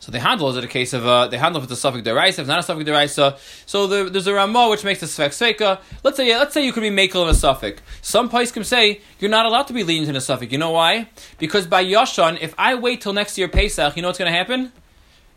[0.03, 2.05] So they handle is it a case of uh, they handle if it's a suffix
[2.05, 3.38] deraisa, if not a suffix deraisa.
[3.67, 5.81] So the, there's a Ramah which makes a sfek sveka.
[6.03, 7.81] Let's say let's say you could be makel of a suffix.
[8.01, 10.51] Some can say you're not allowed to be lenient in a suffix.
[10.51, 11.09] You know why?
[11.38, 14.37] Because by yashan, if I wait till next year Pesach, you know what's going to
[14.37, 14.73] happen?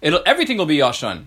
[0.01, 1.25] It'll everything will be yashan.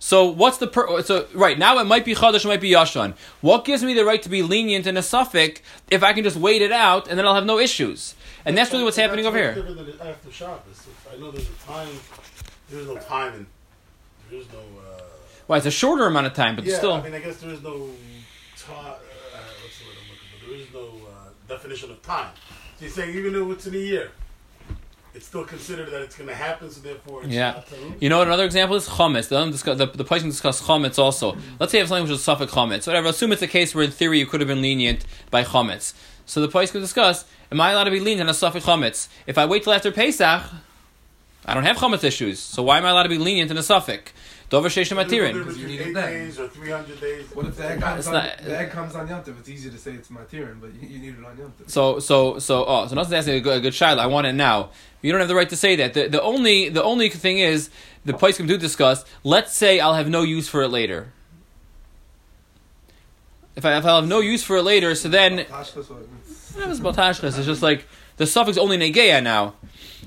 [0.00, 3.14] So what's the per- so right now it might be chadash, it might be yashan.
[3.42, 6.36] What gives me the right to be lenient in a suffix if I can just
[6.36, 8.16] wait it out and then I'll have no issues?
[8.44, 9.52] And that's really what's happening over here.
[9.52, 9.56] I
[11.16, 11.88] know there's a time
[12.70, 13.46] there is no time and
[14.30, 14.58] there is no.
[14.58, 15.02] Uh,
[15.48, 16.94] well, it's a shorter amount of time, but yeah, still.
[16.94, 17.90] I mean, I guess there is no.
[18.58, 20.46] Ta- uh, what's the word I'm looking for?
[20.46, 22.30] There is no uh, definition of time.
[22.78, 24.12] So you're saying even though it's in a year,
[25.12, 27.62] it's still considered that it's going to happen, so therefore it's yeah.
[27.98, 29.28] You know what another example is chametz.
[29.28, 31.36] The discuss, the, the place can discuss chametz also.
[31.58, 32.86] Let's say you have something which is suffix chametz.
[32.86, 33.08] Whatever.
[33.08, 35.94] Assume it's a case where in theory you could have been lenient by chametz.
[36.26, 39.08] So the place can discuss: Am I allowed to be lenient on a suffix chametz?
[39.26, 40.42] If I wait till after Pesach,
[41.46, 43.62] I don't have chametz issues, so why am I allowed to be lenient in a
[43.62, 44.12] suffix?
[44.50, 45.32] Dover sheish matirin.
[45.32, 47.24] Because you need it days or three hundred days.
[47.32, 49.38] What if the egg comes, on, not, the egg comes on yontif?
[49.38, 51.70] It's easy to say it's matirin, but you, you, need it on yontif.
[51.70, 54.70] So so so oh so nothing's asking a good, a good I want it now.
[55.02, 55.94] You don't have the right to say that.
[55.94, 57.70] The, the only the only thing is
[58.04, 59.04] the place can do discuss.
[59.22, 61.12] Let's say I'll have no use for it later.
[63.54, 65.38] If I if I'll have no use for it later, so then.
[65.38, 65.72] It's
[67.46, 69.54] just like the suffix is only negeya now.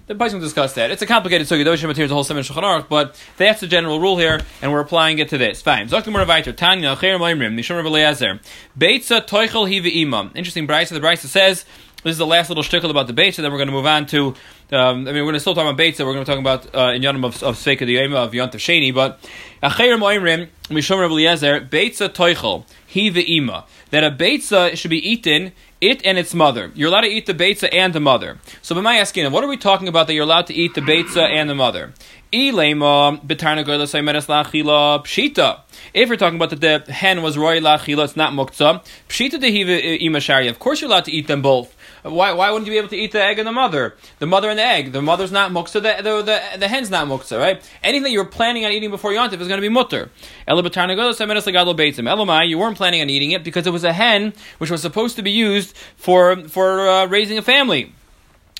[0.06, 0.92] The Paisim discuss that.
[0.92, 1.64] It's a complicated sugi.
[1.64, 5.20] Those materials the whole seven shulchan but that's the general rule here, and we're applying
[5.20, 5.62] it to this.
[5.62, 5.88] Fine.
[5.88, 8.42] Zok Gemara Vayter Tanya Cher Moimrim Nishum Rabbi Eliezer
[8.78, 10.30] Beitza Toichel Hiva Ima.
[10.36, 10.68] Interesting.
[10.68, 10.90] Brisa.
[10.90, 11.64] The Brisa says
[12.04, 13.38] this is the last little shtickle about the Beitza.
[13.38, 14.36] Then we're going to move on to.
[14.74, 16.06] Um, I mean, we're going to still talk about Beitza.
[16.06, 18.94] We're going to talk about uh, in Yonam of, of Sveika the of Yontav Sheni,
[18.94, 19.22] but
[19.64, 23.64] Acher Moimrim Mishum Rabbi Eliezer Beitza Toichel Hiva Ima.
[23.92, 25.54] That a Beitza should be eaten
[25.90, 26.72] it and its mother.
[26.76, 28.40] You're allowed to eat the beitza and the mother.
[28.62, 30.82] So, am I asking, what are we talking about that you're allowed to eat the
[30.82, 31.94] beitza and the mother?
[35.04, 35.62] pshita.
[35.94, 38.84] If you're talking about that the hen was roy lachila, it's not muktzah.
[39.08, 40.50] Pshita dehiva eh, imashari.
[40.50, 41.76] Of course, you're allowed to eat them both.
[42.04, 43.96] Why, why wouldn't you be able to eat the egg and the mother?
[44.20, 44.92] The mother and the egg.
[44.92, 47.72] The mother's not muktzah, the, the, the, the hen's not muktzah, right?
[47.82, 50.10] Anything you're planning on eating before Yontif is going to be mutter.
[50.48, 55.16] Elamai, you weren't planning on eating it because it was a hen which was supposed
[55.16, 57.94] to be used for, for uh, raising a family.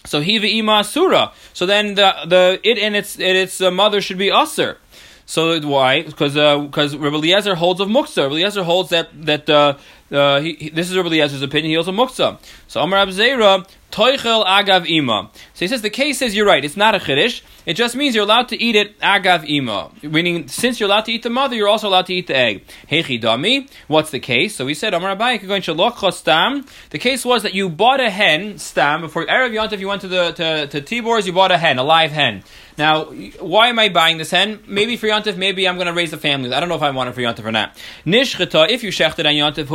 [0.06, 1.34] So hiva ima surah.
[1.54, 4.78] So then the the it and its it, its uh, mother should be usher.
[5.26, 6.04] So why?
[6.04, 8.24] Because because uh, Rabbi Eliezer holds of muktzah.
[8.24, 9.78] Rabbi Eliezer holds that that uh,
[10.12, 11.70] uh, he, he, this is Rabbi Eliezer's opinion.
[11.70, 12.40] He holds of muktzah.
[12.68, 15.30] So Amar Abzera toichel agav ima.
[15.54, 16.66] So he says the case says you're right.
[16.66, 17.42] It's not a chiddush.
[17.66, 19.92] It just means you're allowed to eat it agav ima.
[20.02, 22.66] Meaning since you're allowed to eat the mother, you're also allowed to eat the egg.
[22.90, 23.70] Hechi dami.
[23.88, 24.56] What's the case?
[24.56, 26.66] So we said Amar Abayi going to stam.
[26.90, 29.80] The case was that you bought a hen stam before erev yontif.
[29.80, 31.28] You went to the to, to Tibor's.
[31.28, 32.44] You bought a hen, a live hen.
[32.78, 33.06] Now,
[33.40, 34.64] why am I buying this hen?
[34.66, 36.52] Maybe for Yontif, maybe I'm going to raise a family.
[36.52, 37.76] I don't know if I want it for Yontif or not.
[38.06, 39.68] Nishchata, if you shechted on Yontif,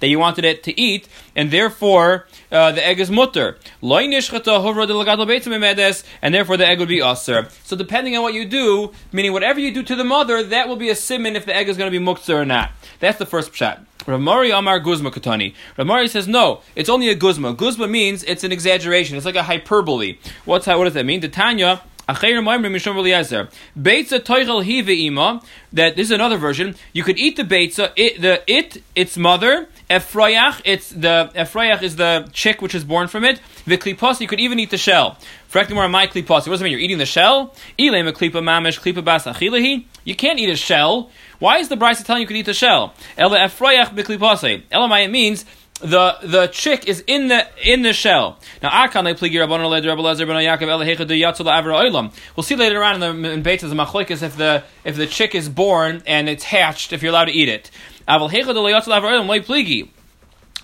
[0.00, 3.58] that you wanted it to eat, and therefore uh, the egg is mutter.
[6.22, 7.48] And therefore the egg would be aser.
[7.64, 10.76] So depending on what you do, meaning whatever you do to the mother, that will
[10.76, 12.70] be a simon if the egg is going to be muktzah or not.
[13.00, 13.84] That's the first pshat.
[14.06, 15.54] Ramari Amar Guzma Katani.
[15.78, 17.54] Ramari says no, it's only a guzma.
[17.54, 19.16] Guzma means it's an exaggeration.
[19.16, 20.18] It's like a hyperbole.
[20.44, 21.22] What's that what does that mean?
[24.82, 25.42] Ve'ima.
[25.72, 26.74] That this is another version.
[26.92, 27.92] You could eat the beitza.
[27.96, 29.68] It, the it, its mother.
[29.90, 30.60] Efrayach.
[30.64, 33.40] It's the Efrayach is the chick which is born from it.
[33.66, 34.20] V'klipos.
[34.20, 35.18] You could even eat the shell.
[35.50, 36.46] Frektimor my klipos.
[36.46, 36.72] It mean?
[36.72, 37.54] You're eating the shell.
[37.78, 39.84] Ilem klipa mamish klipa bas achilahi.
[40.04, 41.10] You can't eat a shell.
[41.38, 42.94] Why is the brisa telling you can eat the shell?
[43.16, 44.62] Ela efrayach b'klipose.
[44.70, 45.44] Elamai means
[45.80, 48.38] the the chick is in the in the shell.
[48.62, 52.12] Now Akan pligi Rabbanon Led Rabbi Lezer Ben Yaakov Elahecha de Yatzul Avra Olam.
[52.36, 55.34] We'll see later on in the in Beit of Machlokes if the if the chick
[55.34, 57.70] is born and it's hatched if you're allowed to eat it.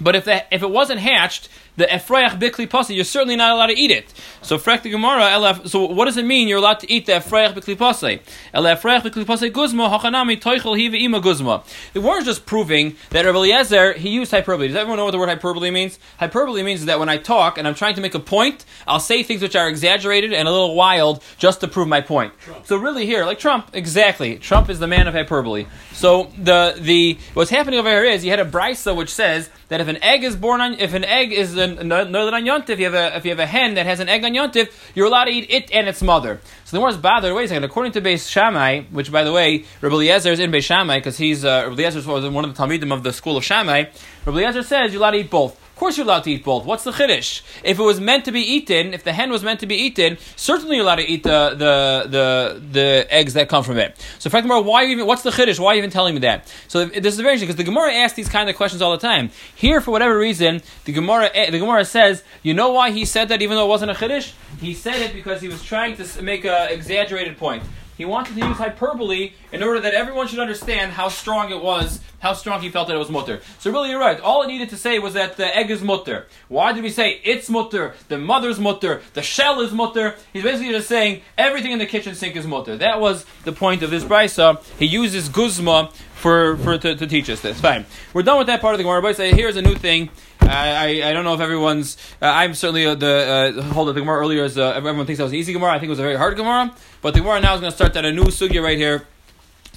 [0.00, 3.68] But if the, if it wasn't hatched, the efrayach bikli pasi, you're certainly not allowed
[3.68, 4.12] to eat it.
[4.42, 7.54] So frek the Gemara, so what does it mean you're allowed to eat the efrayach
[7.54, 8.20] bikli pasi?
[8.52, 11.62] El efrayach bikli pasi guzma, hachanami toichel hiva ima guzma.
[11.92, 14.68] The word is just proving that Rabbi Eliezer, he used hyperbole.
[14.68, 15.98] Does everyone know what the word hyperbole means?
[16.18, 19.22] Hyperbole means that when I talk and I'm trying to make a point, I'll say
[19.22, 22.38] things which are exaggerated and a little wild just to prove my point.
[22.40, 22.66] Trump.
[22.66, 24.37] So really here, like Trump, exactly.
[24.37, 25.66] Trump is the man of hyperbole.
[25.92, 29.80] So the the what's happening over here is you had a brisa which says that
[29.80, 32.86] if an egg is born on, if an egg is an, another on yontif, you
[32.86, 35.26] have a if you have a hen that has an egg on yontif, you're allowed
[35.26, 36.40] to eat it and its mother.
[36.64, 37.34] So the more is bothered.
[37.34, 37.64] Wait a second.
[37.64, 41.18] According to Beis Shammai, which by the way, Rabbi Eliezer is in Beis Shammai because
[41.18, 43.84] he's uh, Rabbi Eliezer was one of the talmidim of the school of Shammai.
[44.24, 45.59] Rabbi Eliezer says you're allowed to eat both.
[45.80, 46.66] Of course, you're allowed to eat both.
[46.66, 47.40] What's the chiddush?
[47.64, 50.18] If it was meant to be eaten, if the hen was meant to be eaten,
[50.36, 53.96] certainly you're allowed to eat the the the, the eggs that come from it.
[54.18, 55.06] So, frankly, why even?
[55.06, 55.58] What's the chiddush?
[55.58, 56.52] Why are you even telling me that?
[56.68, 58.98] So, this is very interesting because the Gemara asks these kind of questions all the
[58.98, 59.30] time.
[59.54, 63.30] Here, for whatever reason, the Gemara eh, the Gemara says, you know why he said
[63.30, 64.34] that even though it wasn't a chiddush?
[64.60, 67.62] He said it because he was trying to make an exaggerated point.
[68.00, 72.00] He wanted to use hyperbole in order that everyone should understand how strong it was,
[72.20, 73.42] how strong he felt that it was mutter.
[73.58, 74.18] So really, you're right.
[74.18, 76.26] All it needed to say was that the egg is mutter.
[76.48, 80.14] Why did we say it's mutter, the mother's mutter, the shell is mutter?
[80.32, 82.74] He's basically just saying everything in the kitchen sink is mutter.
[82.78, 84.64] That was the point of this brisa.
[84.78, 87.60] He uses guzma for, for to, to teach us this.
[87.60, 87.84] Fine.
[88.14, 89.02] We're done with that part of the Gemara.
[89.02, 90.08] But here's a new thing.
[90.42, 91.96] I, I, I don't know if everyone's.
[92.20, 94.44] Uh, I'm certainly uh, the uh, hold of the Gemara earlier.
[94.44, 95.72] As uh, everyone thinks that was an easy Gemara.
[95.72, 96.74] I think it was a very hard Gemara.
[97.03, 99.07] But the Gemara now is going to start at a new sugya right here.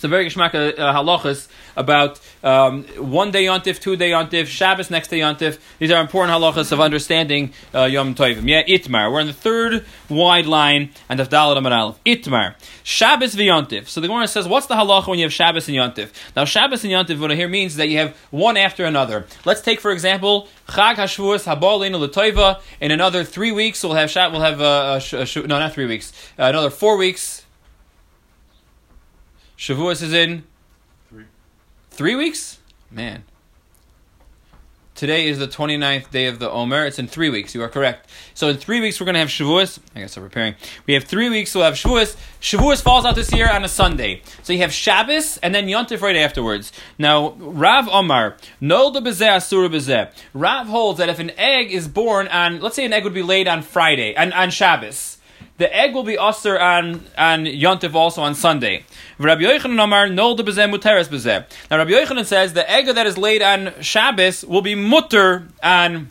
[0.03, 4.91] It's a very geshmak uh, halachas about um, one day yontif, two day yontif, Shabbos
[4.91, 5.59] next day yontif.
[5.79, 8.45] These are important halachas of understanding uh, Yom Tovim.
[8.45, 9.09] Yeah, Itmar.
[9.09, 12.03] We're in the third wide line and the Dalit Amar Aleph.
[12.03, 12.55] Itmar.
[12.83, 13.87] Shabbos v'yontif.
[13.87, 16.09] So the Gemara says, what's the halacha when you have Shabbos and yontif?
[16.35, 19.25] Now Shabbos and yontif, what I hear means that you have one after another.
[19.45, 22.59] Let's take for example Chag Hashvuos Habalinu L'Toiva.
[22.81, 24.33] In another three weeks, we'll have Shab.
[24.33, 26.11] We'll have uh, sh- sh- no, not three weeks.
[26.37, 27.42] Uh, another four weeks.
[29.63, 30.43] Shavuos is in
[31.09, 31.23] Three.
[31.89, 32.59] three weeks?
[32.91, 33.23] Man.
[34.93, 36.85] Today is the 29th day of the Omer.
[36.85, 37.55] It's in three weeks.
[37.55, 38.09] You are correct.
[38.33, 39.79] So in three weeks, we're going to have Shavuos.
[39.95, 40.55] I guess I'm preparing.
[40.85, 41.55] We have three weeks.
[41.55, 42.17] We'll have Shavuos.
[42.41, 44.21] Shavuos falls out this year on a Sunday.
[44.41, 46.73] So you have Shabbos and then Yontif right afterwards.
[46.99, 50.11] Now, Rav Omar, Nol de Bezeh Asura Bezeh.
[50.33, 53.23] Rav holds that if an egg is born on, let's say an egg would be
[53.23, 55.12] laid on Friday, on, on Shabbos,
[55.57, 58.85] the egg will be usher on on Yontif also on Sunday.
[59.17, 61.45] Rabbi Yochanan de Bezeh Muteres Bezeh.
[61.69, 66.09] Now Rabbi Yochanan says the egg that is laid on Shabbos will be mutter on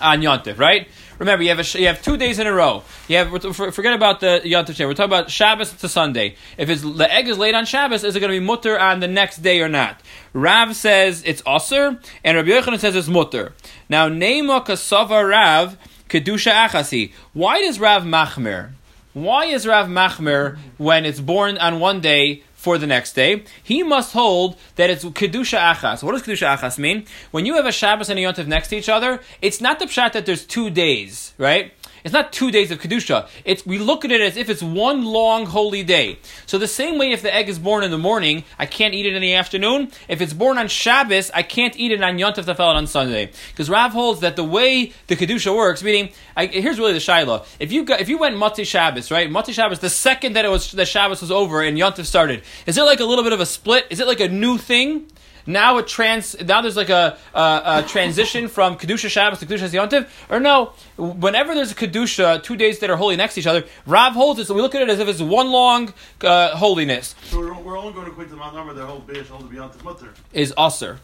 [0.00, 0.88] on Yontif, right?
[1.18, 2.82] Remember, you have a, you have two days in a row.
[3.08, 4.78] You have forget about the Yontif.
[4.86, 6.36] We're talking about Shabbos to Sunday.
[6.58, 9.00] If it's the egg is laid on Shabbos, is it going to be mutter on
[9.00, 10.00] the next day or not?
[10.34, 13.54] Rav says it's usher, and Rabbi Yochanan says it's mutter.
[13.88, 15.78] Now, Neima Kasava Rav.
[16.08, 17.12] Kedusha Achasi.
[17.32, 18.70] Why does Rav Machmer?
[19.12, 23.44] Why is Rav Machmer when it's born on one day for the next day?
[23.62, 26.02] He must hold that it's Kedusha Achas.
[26.02, 27.06] What does Kedusha Achas mean?
[27.30, 29.86] When you have a Shabbos and a Yontif next to each other, it's not the
[29.86, 31.72] pshat that there's two days, right?
[32.06, 33.28] It's not two days of kedusha.
[33.44, 36.20] It's we look at it as if it's one long holy day.
[36.46, 39.06] So the same way, if the egg is born in the morning, I can't eat
[39.06, 39.90] it in the afternoon.
[40.06, 43.68] If it's born on Shabbos, I can't eat it on Yontif Tafel on Sunday because
[43.68, 47.44] Rav holds that the way the kedusha works, meaning I, here's really the shaila.
[47.58, 49.28] If you got, if you went Mati Shabbos, right?
[49.28, 52.76] Mati Shabbos, the second that it was the Shabbos was over and Yontif started, is
[52.76, 53.84] there like a little bit of a split?
[53.90, 55.10] Is it like a new thing?
[55.46, 56.38] Now it trans.
[56.40, 60.72] Now there's like a, a, a transition from kedusha Shabbos to kedusha Yontiv, or no?
[60.96, 64.40] Whenever there's a kedusha, two days that are holy next to each other, Rav holds
[64.40, 64.46] it.
[64.46, 67.14] So we look at it as if it's one long uh, holiness.
[67.24, 69.72] So we're, we're only going to quit the Mount Number, the whole Beis Hold Beyond
[69.74, 70.12] the Mutter.
[70.32, 70.98] Is aser.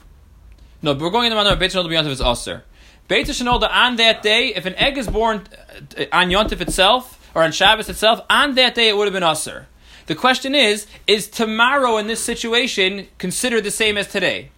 [0.83, 1.61] No, but we're going in the Mount Number.
[1.61, 2.65] Beit Shanol Beyond is aser.
[3.09, 5.43] Beit on that day, if an egg is born
[5.97, 9.23] uh, on Yontif itself or on Shabbos itself, on that day it would have been
[9.23, 9.69] aser.
[10.07, 14.51] The question is, is tomorrow in this situation considered the same as today?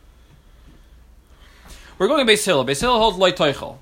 [1.99, 2.65] We're going to Beis Hillel.
[2.65, 3.79] Beis Hillel holds loy toichel.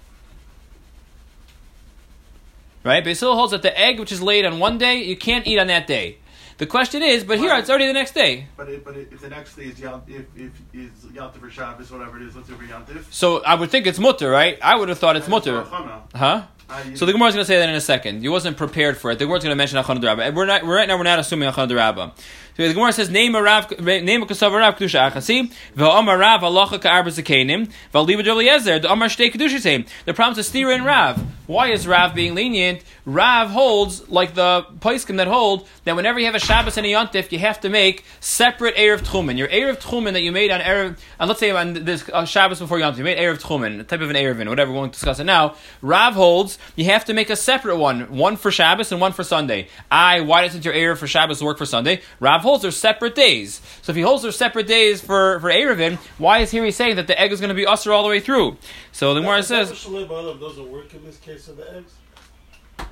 [2.85, 3.05] right?
[3.05, 5.59] Beis Hillel holds that the egg which is laid on one day, you can't eat
[5.59, 6.19] on that day.
[6.63, 8.47] The question is, but here it's already the next day.
[8.57, 11.51] But it, but it, if the next day is Yom, if if is Yom or
[11.51, 13.03] Shabbos, whatever it is, let's say for Yom Tov.
[13.11, 14.57] So I would think it's mutter, right?
[14.63, 16.45] I would have thought it's mutter, huh?
[16.71, 18.23] Uh, So the Gemara is going to say that in a second.
[18.23, 19.19] You wasn't prepared for it.
[19.19, 20.31] The Gemara is going to mention Achon Rabba.
[20.37, 20.65] We're not.
[20.65, 20.97] We're right now.
[20.97, 22.13] We're not assuming Achon Rabba.
[22.57, 26.43] So the Gemara says, "Name a Rav, name a Kasav Rav Kedusha Achasi, ve'Amar Rav
[26.43, 31.25] Halacha Ka'arba Zakenim, Eliezer, the Amar Shtei Kedusha same." The problem is Stira and Rav.
[31.47, 32.83] Why is Rav being lenient?
[33.05, 36.91] Rav holds like the Paiskim that hold that whenever you have a Shabbos and a
[36.91, 39.37] Yontif, you have to make separate erev tchumen.
[39.37, 42.61] Your erev tchumen that you made on erev, and let's say on this uh, Shabbos
[42.61, 45.19] before Yontif, you made erev tchumen, a type of an erevin, whatever we won't discuss
[45.19, 45.57] it now.
[45.81, 49.25] Rav holds you have to make a separate one, one for Shabbos and one for
[49.25, 49.69] Sunday.
[49.91, 52.03] I, why doesn't your erev for Shabbos work for Sunday?
[52.21, 53.61] Rav holds they're separate days.
[53.83, 56.97] So if he holds they're separate days for for erevin, why is here he saying
[56.97, 58.57] that the egg is going to be usher all the way through?
[58.93, 59.73] So the Gemara says.
[59.73, 61.93] Shalei doesn't work in this case of the eggs.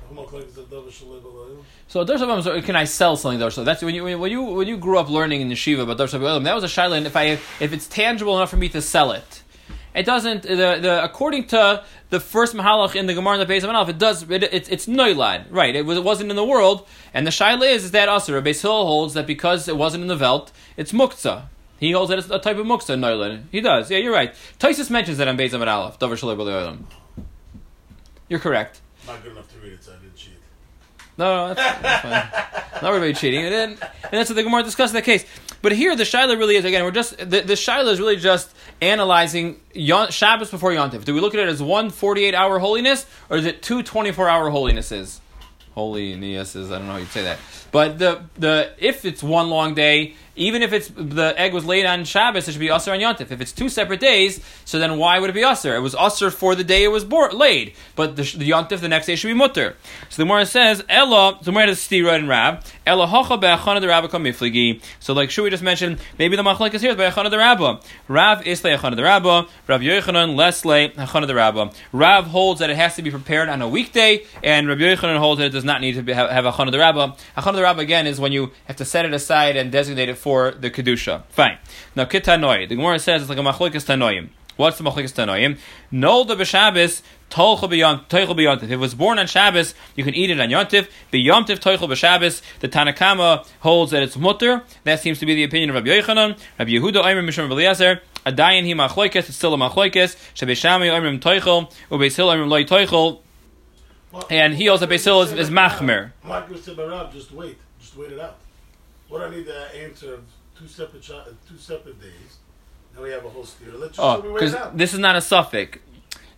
[0.09, 0.91] Almost like a double
[1.87, 3.63] So Darsha can I sell something Darsha?
[3.63, 6.43] That's when you when you when you grew up learning in yeshiva about Darsha B'Olam,
[6.43, 6.97] that was a shaila.
[6.97, 9.41] and If I if it's tangible enough for me to sell it,
[9.93, 10.43] it doesn't.
[10.43, 13.97] The, the according to the first mahalach in the Gemara and the Beis Hamalach, it
[13.97, 14.29] does.
[14.29, 15.75] It, it's it's noilad, right?
[15.75, 18.61] It was it wasn't in the world, and the shaila is is that Aser Beis
[18.61, 21.43] Hill holds that because it wasn't in the Welt, it's muktzah.
[21.79, 23.43] He holds that it's a type of muktzah noilad.
[23.51, 23.89] He does.
[23.89, 24.33] Yeah, you're right.
[24.59, 25.99] Taisus mentions that on Beis Hamad Aleph.
[25.99, 26.77] Davar Shalei.
[28.29, 28.79] You're correct.
[29.07, 30.33] Not good enough to read it, so I didn't cheat.
[31.17, 32.81] No, no, that's, that's fine.
[32.81, 35.25] Not really cheating, and, then, and that's what the Gemara discussed that case.
[35.61, 36.83] But here, the shaila really is again.
[36.83, 41.05] We're just the, the shaila is really just analyzing Yon, Shabbos before Yontif.
[41.05, 44.27] Do we look at it as one 48 hour holiness, or is it two 24
[44.27, 45.19] hour holinesses?
[45.73, 47.39] Holy is I don't know how you'd say that.
[47.71, 51.85] But the the if it's one long day, even if it's the egg was laid
[51.85, 53.31] on Shabbos, it should be usher on Yontif.
[53.31, 55.73] If it's two separate days, so then why would it be usher?
[55.73, 59.05] It was usher for the day it was laid, but the, the Yontif the next
[59.05, 59.77] day should be mutter.
[60.09, 61.37] So the Gemara says Ella.
[61.39, 62.63] The Gemara has Stira and Rab.
[62.83, 62.95] So
[65.13, 67.79] like Shui just mentioned, maybe the machlek is here be'achana de Rabba.
[68.07, 69.47] Rav isle achana de Rabba.
[69.67, 71.71] Rav Yochanan lesle achana de Rabba.
[71.91, 75.37] Rav holds that it has to be prepared on a weekday, and Rav Yochanan holds
[75.37, 77.15] that it does not need to be, have, have achana de Rabba.
[77.37, 80.17] Achana de Rabba again is when you have to set it aside and designate it
[80.17, 81.23] for the kedusha.
[81.29, 81.59] Fine.
[81.95, 82.67] Now kitanoi.
[82.67, 84.29] The Gemara says it's like a machlekes tanoim.
[84.57, 85.59] What's the machlekes tanoim?
[85.93, 88.63] Nolda b'Shabbos Tolcha b'yontif.
[88.63, 90.87] If it was born on Shabbos, you can eat it on Yontif.
[91.11, 92.41] B'yontif toichel b'Shabbos.
[92.59, 94.63] The Tanakama holds that it's mutter.
[94.83, 96.37] That seems to be the opinion of Rabbi Yochanan.
[96.59, 98.01] Rabbi Yehuda Omer Mishram Eliezer.
[98.25, 99.15] Adayin hi machloikes.
[99.15, 100.15] It's still a machloikes.
[100.35, 101.71] Shebeshami Omer toichel.
[101.89, 103.21] Ubeis Hill loy toichel.
[104.29, 106.11] And he also Beis Hill is, is machmer.
[107.13, 107.57] Just wait.
[107.79, 108.37] Just wait it out.
[109.07, 110.19] What I need the answer
[110.57, 112.37] two separate uh, two separate days.
[112.95, 113.69] Now we have a whole steer.
[113.73, 114.77] Let's just Oh, wait it out.
[114.77, 115.79] this is not a suffix.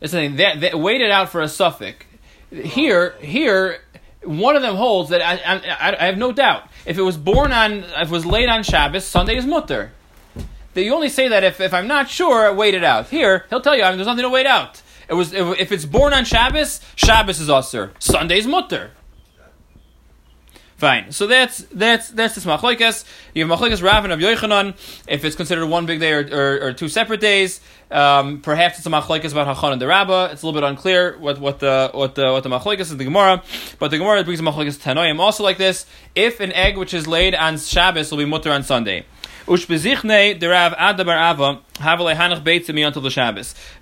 [0.04, 2.06] It's saying that, that out for a suffix.
[2.52, 3.80] Here, here,
[4.24, 6.68] one of them holds that I, I, I have no doubt.
[6.86, 9.94] If it was born on, if it was laid on Shabbos, Sunday is mutter.
[10.74, 13.10] That you only say that if, if I'm not sure, wait it out.
[13.10, 14.82] Here, he'll tell you I mean, there's nothing to wait out.
[15.08, 17.94] It was if, if it's born on Shabbos, Shabbos is usher.
[17.98, 18.92] Sunday's mutter.
[20.84, 21.14] Fine.
[21.14, 23.06] So that's that's that's this machlokes.
[23.34, 24.76] You have machlokes Rav and Rav Yochanan.
[25.08, 28.86] If it's considered one big day or, or, or two separate days, um, perhaps it's
[28.86, 30.32] a machlokes about Hachon and the Rabbah.
[30.34, 33.06] It's a little bit unclear what what the what the what the machlokes is the
[33.06, 33.42] Gemara.
[33.80, 35.86] But the Gemara brings machlokes Tanoim also like this.
[36.16, 39.06] If an egg which is laid on Shabbos will be mutter on Sunday.
[39.46, 41.62] Ushbezichne the Rav Adda bar Ahava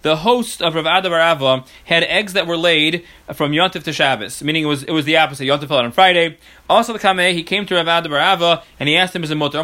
[0.01, 4.43] The host of Rav Adda bar had eggs that were laid from Yontif to Shabbos,
[4.43, 5.45] meaning it was it was the opposite.
[5.45, 6.37] Yontif fell out on Friday.
[6.69, 9.35] Also the Kameh, he came to Rav Adda bar and he asked him as a
[9.35, 9.57] mutter.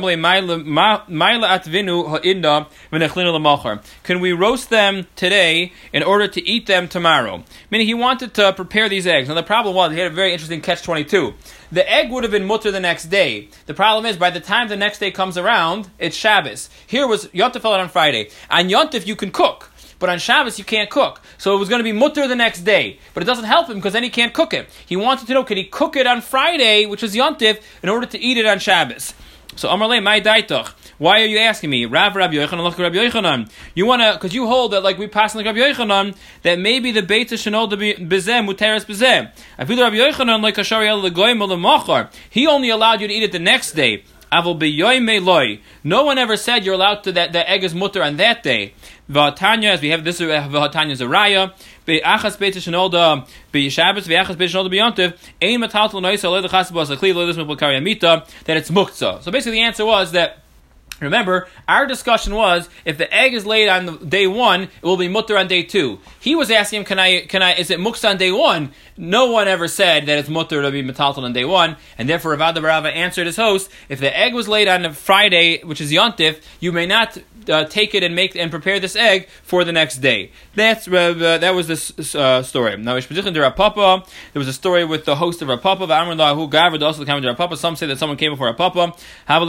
[4.04, 7.43] Can we roast them today in order to eat them tomorrow?
[7.71, 9.30] Meaning he wanted to prepare these eggs.
[9.30, 11.34] Now the problem was he had a very interesting catch twenty two.
[11.71, 13.50] The egg would have been mutter the next day.
[13.65, 16.69] The problem is by the time the next day comes around, it's Shabbos.
[16.86, 18.27] Here was Yontif fell on Friday.
[18.50, 19.72] On Yontif you can cook.
[20.00, 21.22] But on Shabbos you can't cook.
[21.38, 23.00] So it was going to be mutter the next day.
[23.13, 24.70] But it doesn't help him because then he can't cook it.
[24.86, 28.06] He wanted to know could he cook it on Friday, which is Yontif, in order
[28.06, 29.13] to eat it on Shabbos.
[29.56, 30.74] So Amarle, my daitoch.
[31.00, 31.86] Why are you asking me?
[31.86, 33.52] Rav Rabbi Yochanan, Rabbi Yochanan.
[33.76, 36.92] You want to, because you hold that, like we pass like Rabbi Yochanan, that maybe
[36.92, 39.32] the Beit Shanol bezeh muteres bezeh.
[39.58, 42.10] I feel Rabbi Yochanan like Ashari el legoyim.
[42.30, 44.04] He only allowed you to eat it the next day.
[44.32, 45.60] Avol beyoy loy.
[45.84, 48.74] No one ever said you're allowed to that the egg is mutter on that day.
[49.10, 51.54] V'atanya, as we have this, v'atanya is a raya.
[51.86, 57.13] Be'achas beit shenolda be'shabbos ve'achas beit shenolda be'yontiv ein matal noisa lo dechas bas akli
[57.13, 59.21] lo this mipul karyamita that it's muktzah.
[59.23, 60.40] So basically, the answer was that
[61.00, 64.98] Remember, our discussion was if the egg is laid on the day one, it will
[64.98, 66.00] be mutter on day two.
[66.19, 67.25] He was asking him, "Can I?
[67.25, 67.54] Can I?
[67.54, 70.81] Is it muksa on day one?" No one ever said that it's mutter to be
[70.81, 74.17] metaltal on day one, and therefore Rav Adda bar Ahava answered his host: If the
[74.17, 77.17] egg was laid on a Friday, which is Yontif, you may not
[77.50, 80.31] uh, take it and make and prepare this egg for the next day.
[80.56, 82.77] That's uh, that was this uh, story.
[82.77, 87.06] Now, there was a story with the host of Rav Papa, who gathered also the
[87.06, 87.58] comment Rav Papa.
[87.58, 88.93] Some say that someone came before Rav Papa.
[89.27, 89.45] Now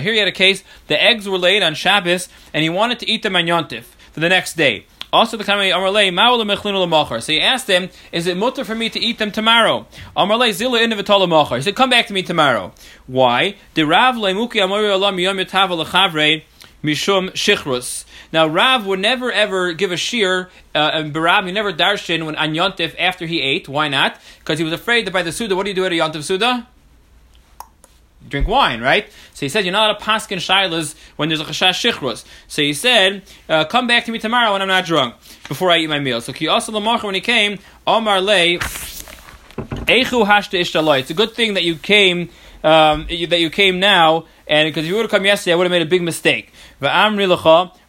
[0.00, 3.08] here he had a case, the eggs were laid on Shabbos, and he wanted to
[3.08, 4.86] eat them on Yontif for the next day.
[5.14, 7.22] Also, the Kamei Amarlei Ma'ula Mechlinu Lamachar.
[7.22, 9.86] So he asked him, "Is it mutter for me to eat them tomorrow?"
[10.16, 11.58] Amarlei Zila Innovatala Machar.
[11.58, 12.72] He said, "Come back to me tomorrow."
[13.06, 13.54] Why?
[13.74, 16.42] The Rav Leimuki Amari Alam Yom Yatav Lechavre
[16.82, 18.04] Mishum Shichrus.
[18.32, 22.34] Now Rav would never ever give a shear, uh, and Barab he never darshin when
[22.34, 23.68] on Yontif after he ate.
[23.68, 24.18] Why not?
[24.40, 26.24] Because he was afraid that by the Suda, what do you do at a Yontif
[26.24, 26.66] Suda?
[28.28, 29.06] Drink wine, right?
[29.34, 32.24] So he said, you're not a paskin shilas when there's a chashash shichrus.
[32.48, 35.14] So he said, uh, come back to me tomorrow when I'm not drunk,
[35.48, 36.20] before I eat my meal.
[36.20, 40.98] So ki also when he came, Omar lay, echu hashta.
[41.00, 42.30] It's a good thing that you came,
[42.62, 45.64] um, that you came now, and because if you would have come yesterday, I would
[45.64, 46.52] have made a big mistake.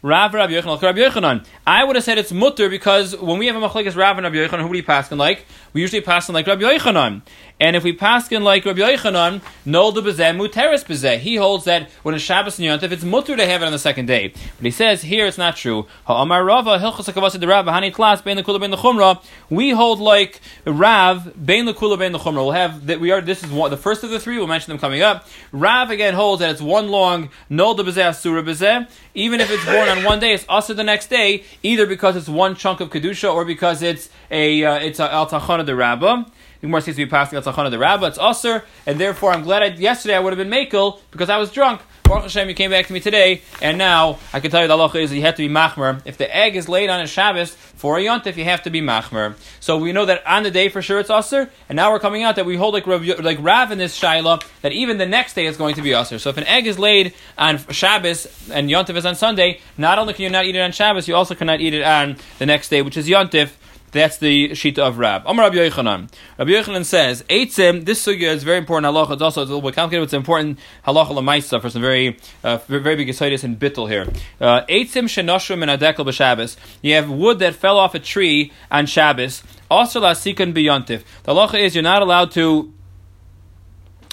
[0.06, 3.96] Rav Rabbi Yochanan, I would have said it's mutter because when we have a machlekes
[3.96, 5.44] Rav and Rabbi Yochanan, who do we pass in like?
[5.72, 7.22] We usually pass in like Rabbi Yochanan.
[7.58, 11.18] And if we pass in like Rabbi Yochanan, nol de bezeh muteris bezeh.
[11.18, 13.80] He holds that when it's Shabbos and Yontif, it's mutter to have it on the
[13.80, 14.28] second day.
[14.28, 15.86] But he says here it's not true.
[16.04, 19.18] Ha'amar Rava Rav hani bein bein.
[19.50, 22.44] We hold like Rav bein the kula bein the chumra.
[22.44, 23.20] We'll have that we are.
[23.20, 24.38] This is one, the first of the three.
[24.38, 25.26] We'll mention them coming up.
[25.50, 28.88] Rav again holds that it's one long nol de bezeh asura bezeh.
[29.14, 32.28] Even if it's born on one day, it's also the next day, either because it's
[32.28, 36.24] one chunk of kedusha or because it's a uh, it's a al tachana de rabbah.
[36.60, 38.06] The Gemara seems to be passing al tachana de rabbah.
[38.06, 41.36] It's usher, and therefore I'm glad I, yesterday I would have been makel because I
[41.38, 41.82] was drunk.
[42.04, 44.76] Baruch Hashem, you came back to me today, and now I can tell you the
[44.76, 46.00] halacha is you have to be machmer.
[46.04, 48.80] If the egg is laid on a Shabbos for a yontif, you have to be
[48.80, 49.34] machmer.
[49.58, 52.22] So we know that on the day for sure it's usher, and now we're coming
[52.22, 55.56] out that we hold like like Rav in this that even the next day is
[55.56, 56.20] going to be usher.
[56.20, 60.14] So if an egg is laid on Shabbos and yontif is on Sunday, not only
[60.14, 62.68] can you not eat it on Shabbos, you also cannot eat it on the next
[62.68, 63.50] day, which is yontif.
[63.96, 65.22] That's the shita of Rab.
[65.24, 66.10] Amar Rabbi Yochanan.
[66.38, 69.12] Rabbi Yochanan says, Eitzim, this sugya is very important halacha.
[69.12, 72.18] It's also it's a little bit complicated, but it's important halacha lemaisa for some very,
[72.44, 74.06] uh, very big ascitis and bittel here.
[74.38, 76.58] Uh, Eitzim shenoshrim and adekel b'Shabbos.
[76.82, 79.42] You have wood that fell off a tree on Shabbos.
[79.70, 81.02] Also lasikon biyontif.
[81.22, 82.74] The halacha is you're not allowed to,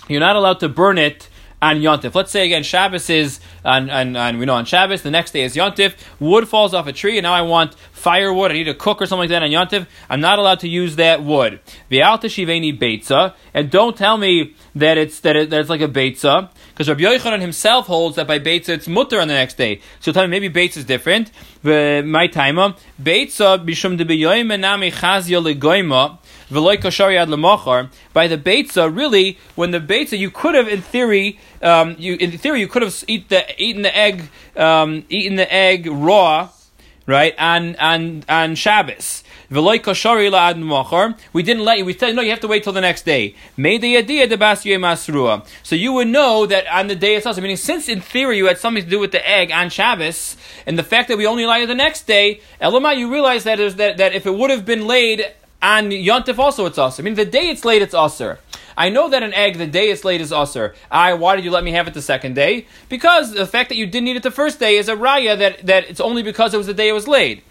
[0.08, 1.28] you're not allowed to burn it
[1.62, 2.16] on Yontif.
[2.16, 5.02] Let's say again, Shabbos is on, on, on, we know on Shabbos.
[5.02, 5.96] The next day is Yontif.
[6.20, 8.52] Wood falls off a tree, and now I want firewood.
[8.52, 9.88] I need to cook or something like that on Yontif.
[10.10, 11.60] I'm not allowed to use that wood.
[11.90, 15.88] V'alta shiveni beitza, and don't tell me that it's that, it, that it's like a
[15.88, 19.82] beitza, because Rabbi Yochanan himself holds that by beitza it's mutter on the next day.
[20.00, 21.32] So tell me maybe beitza is different.
[21.64, 24.06] My timer beitza bishum de
[26.50, 27.90] beyoyim enami chazia legoyma.
[28.14, 32.38] By the beitza, really, when the beitza, you could have, in theory, um, you in
[32.38, 36.50] theory, you could have eat the, eaten the egg, um, eaten the egg raw,
[37.06, 39.24] right, on on on Shabbos.
[39.50, 41.86] We didn't let you.
[41.86, 42.24] We said no.
[42.24, 43.36] You have to wait till the next day.
[43.56, 45.46] Made the idea the masrua.
[45.62, 47.38] So you would know that on the day itself.
[47.38, 50.80] Meaning, since in theory you had something to do with the egg on Shabbos, and
[50.80, 53.76] the fact that we only allow you the next day, Elamai, you realize that, is
[53.76, 55.24] that that if it would have been laid
[55.64, 57.02] on Yontif also it's usher.
[57.02, 58.40] I mean, the day it's late, it's usher.
[58.76, 60.76] I know that an egg, the day it's late, is usher.
[60.92, 62.68] I, why did you let me have it the second day?
[62.90, 65.66] Because the fact that you didn't eat it the first day is a raya that,
[65.66, 67.44] that it's only because it was the day it was laid.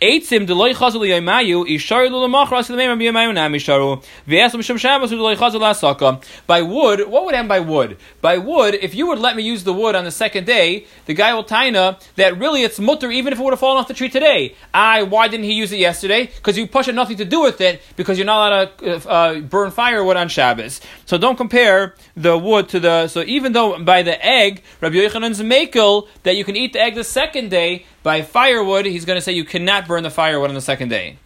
[0.00, 6.22] Eitzim deloy chazal yaimayu isharu lulamachras l'meim b'yamayun nam isharu shem shabbos deloy chazal asaka.
[6.46, 7.96] By wood, what would happen by wood?
[8.20, 11.14] By wood, if you would let me use the wood on the second day, the
[11.14, 13.94] guy will taina that really it's mutter even if it would have fallen off the
[13.94, 14.54] tree today.
[14.72, 16.26] I, why didn't he use it yesterday?
[16.26, 19.12] Because you push it nothing to do with it because you're not allowed to uh,
[19.12, 20.80] uh, burn firewood on Shabbos.
[21.06, 23.08] So don't compare the wood to the.
[23.08, 26.94] So even though by the egg, Rabbi Yochanan's makel that you can eat the egg
[26.94, 30.54] the second day, by firewood, he's going to say you cannot burn the firewood on
[30.54, 31.18] the second day.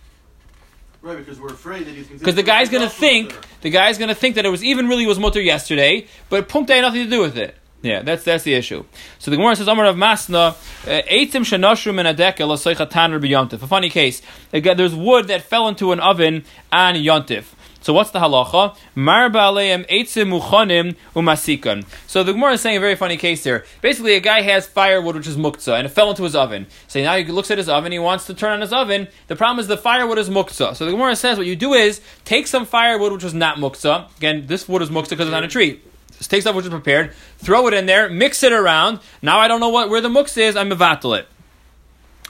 [1.02, 4.08] Right, because we're afraid that he's because the guy's going to think the guy's going
[4.08, 7.10] to think that it was even really was mutter yesterday, but pumte had nothing to
[7.10, 7.56] do with it.
[7.82, 8.84] Yeah, that's that's the issue.
[9.18, 10.54] So the Gemara says, "Amar of Masna, uh,
[10.84, 14.22] eitim shenoshrum in a dekel A funny case.
[14.52, 17.46] There's wood that fell into an oven on yontif.
[17.82, 18.76] So what's the halacha?
[18.94, 21.84] Mar ba'aleim eitzim muchanim umasikan.
[22.06, 23.64] So the Gemara is saying a very funny case here.
[23.80, 26.66] Basically, a guy has firewood which is muktzah and it fell into his oven.
[26.86, 29.08] So now he looks at his oven, he wants to turn on his oven.
[29.26, 30.76] The problem is the firewood is muktzah.
[30.76, 34.16] So the Gemara says what you do is take some firewood which was not muktzah.
[34.16, 35.80] Again, this wood is muktzah because it's on a tree.
[36.20, 39.00] take stuff which is prepared, throw it in there, mix it around.
[39.20, 40.56] Now I don't know what where the mux is.
[40.56, 41.26] I'm mevatel it.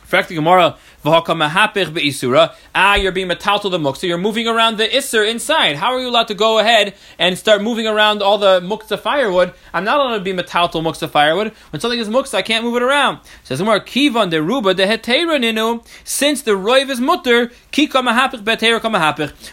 [0.01, 4.07] In Fact the Gemara, Ah, you're being metal to the muksa.
[4.07, 5.75] You're moving around the isser inside.
[5.75, 9.53] How are you allowed to go ahead and start moving around all the muksa firewood?
[9.75, 11.49] I'm not allowed to be metal to muksa firewood.
[11.71, 13.19] When something is muksa, I can't move it around.
[13.43, 15.85] Says Gemara, kivan de ruba de ninu.
[16.05, 17.89] Since the roiv is mutter, ki.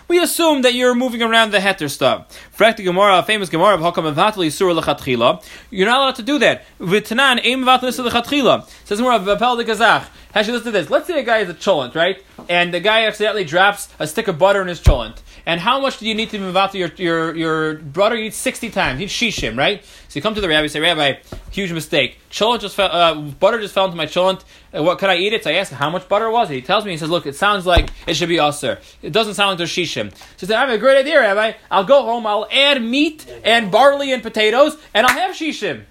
[0.07, 2.27] We assume that you're moving around the heter stuff.
[2.57, 5.43] The Gemara, a famous Gemara of hakam mevatli surah lechatchila.
[5.71, 6.63] You're not allowed to do that.
[6.79, 8.69] V'tanan aim mevatli surah lechatchila.
[8.85, 10.05] Says Gemara, v'apel de gazach.
[10.31, 10.91] Actually, listen to this.
[10.91, 12.23] Let's say a guy is a cholent, right?
[12.47, 15.21] And the guy accidentally drops a stick of butter in his cholent.
[15.45, 18.15] And how much do you need to move out to your, your, your butter?
[18.15, 18.99] You need 60 times.
[18.99, 19.83] You need shishim, right?
[19.83, 21.15] So you come to the rabbi, say, Rabbi,
[21.51, 22.19] huge mistake.
[22.29, 24.43] Cholent just fell, uh, butter just fell into my cholent.
[24.75, 25.43] Uh, what, could I eat it?
[25.43, 26.55] So I ask him, how much butter was it?
[26.55, 28.79] He tells me, he says, look, it sounds like it should be usr.
[29.01, 30.11] It doesn't sound like there's shishim.
[30.11, 31.53] So he said, I have a great idea, Rabbi.
[31.71, 35.85] I'll go home, I'll add meat and barley and potatoes, and I'll have shishim.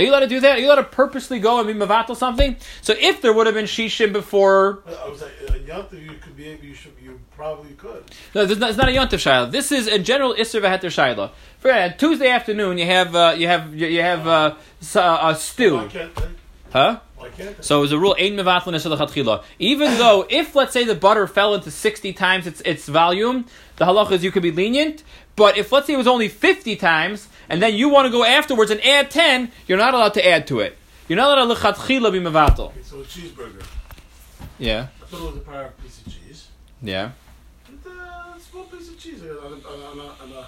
[0.00, 0.56] Are you allowed to do that?
[0.56, 2.56] Are you allowed to purposely go and be mavatal something?
[2.80, 6.34] So if there would have been shishim before, I was like, a yontif, you could
[6.34, 8.04] be you should, you probably could.
[8.34, 9.50] no, this is not, it's not a yontif shayla.
[9.50, 11.32] This is a general isser v'heter shayla.
[11.58, 14.54] For uh, Tuesday afternoon, you have uh, you have you have uh,
[14.94, 15.86] uh, stew,
[16.70, 17.00] huh?
[17.60, 19.44] So it's a rule ein lechatchila.
[19.58, 23.44] Even though if let's say the butter fell into sixty times its its volume,
[23.76, 25.02] the halacha is you could be lenient.
[25.40, 28.24] But if let's say it was only fifty times, and then you want to go
[28.26, 30.76] afterwards and add ten, you're not allowed to add to it.
[31.08, 32.68] You're not allowed to lechatchila be mevatel.
[32.68, 33.64] Okay, so a cheeseburger.
[34.58, 36.48] Yeah, I thought it was a power piece of cheese.
[36.82, 37.12] yeah.
[37.72, 40.46] It's a small piece of cheese on a, on a, on a, on a,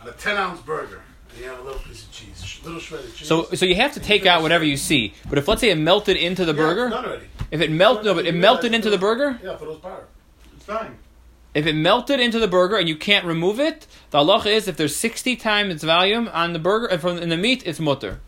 [0.00, 1.02] on a 10 ounce burger.
[1.34, 3.28] And you have a little piece of cheese, little shredded cheese.
[3.28, 5.12] So so you have to take out whatever you see.
[5.28, 7.26] But if let's say it melted into the Yeah, burger, it's done already.
[7.50, 9.38] if it melted no, but it melted into the burger.
[9.44, 10.04] Yeah, for those power.
[10.56, 10.96] It's fine.
[11.54, 14.76] If it melted into the burger and you can't remove it, the halacha is if
[14.76, 18.20] there's 60 times its volume on the burger and from in the meat, it's mutter.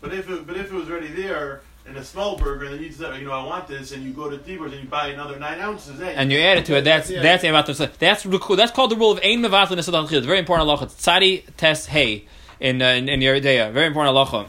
[0.00, 2.92] But if it, but if it was already there in a small burger, then you
[2.92, 5.38] say, you know, I want this, and you go to Tibor's and you buy another
[5.38, 6.12] nine ounces, eh?
[6.16, 6.82] And you add it to it.
[6.82, 7.22] That's Yeah.
[7.22, 10.86] that's that's that's that's called the rule of ein mevatlin esadal It's very important halacha.
[10.86, 12.24] Tzadi tes hey
[12.60, 13.70] in uh, in, in Yoreh Deah.
[13.72, 14.46] Very important halacha.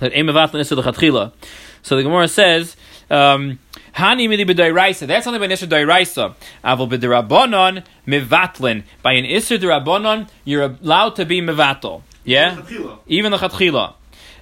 [0.00, 1.32] That ein mevatlin esadal
[1.82, 2.76] So the Gemara says.
[3.08, 3.60] Um,
[3.96, 5.06] Hani mili.
[5.06, 6.34] That's only by an isser dairaisa.
[6.62, 8.84] Avol b'dirabonon mivatlin.
[9.02, 12.02] By an isser dirabonon, you're allowed to be mivatel.
[12.24, 12.60] Yeah,
[13.06, 13.94] even the chatchila.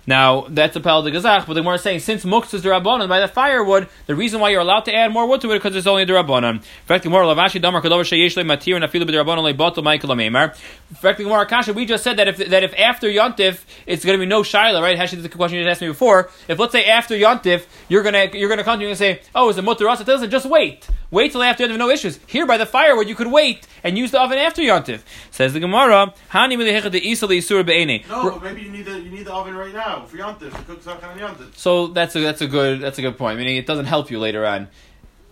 [0.07, 3.09] Now that's a pal de gazach, but the Gemara is saying since muktzah is derabanan
[3.09, 5.75] by the firewood, the reason why you're allowed to add more wood to it because
[5.75, 6.57] it's only derabanan.
[6.57, 10.11] In fact, the Gemara lavashi damar kadover sheyesh matir and afilu b'derabanan le botel Michael
[10.11, 10.55] amemar.
[10.91, 14.05] In fact, the Gemara kasha we just said that if that if after yontif it's
[14.05, 14.99] going to be no shaila, right?
[14.99, 16.31] Hashi the question you just asked me before.
[16.49, 19.49] If let's say after yontif you're gonna you're gonna come to me and say, oh,
[19.49, 20.31] is it mutter It doesn't.
[20.31, 20.87] Just wait.
[21.11, 22.19] Wait till after you have no issues.
[22.27, 25.03] Here by the firewood you could wait and use the oven after yontif.
[25.31, 28.03] Says the Gemara, hani milihechad de isa le isur be'ene.
[28.09, 30.63] No, but maybe you need the you need the oven right now for yontif to
[30.65, 31.55] cook something on yontif.
[31.57, 33.39] So that's a that's a good that's a good point.
[33.39, 34.69] Meaning it doesn't help you later on.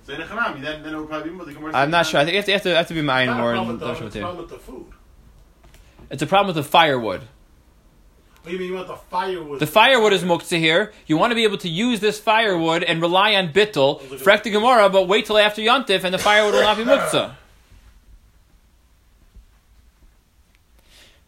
[0.05, 1.47] So in a chanami, then then it would probably be more.
[1.47, 2.21] The Gemara I'm not sure.
[2.21, 3.43] I think you have to you have to, have to be It's mine not a
[3.43, 3.53] more.
[3.55, 4.87] problem in with the, it's a problem with the food.
[6.11, 7.23] It's a problem with the firewood.
[8.43, 9.61] What do you mean you want the firewood?
[9.61, 10.93] The firewood is muktzah here.
[11.07, 14.51] You want to be able to use this firewood and rely on bittul, frek the
[14.51, 17.37] Gemara, but wait till after Yontif and the firewood will not be muktzah.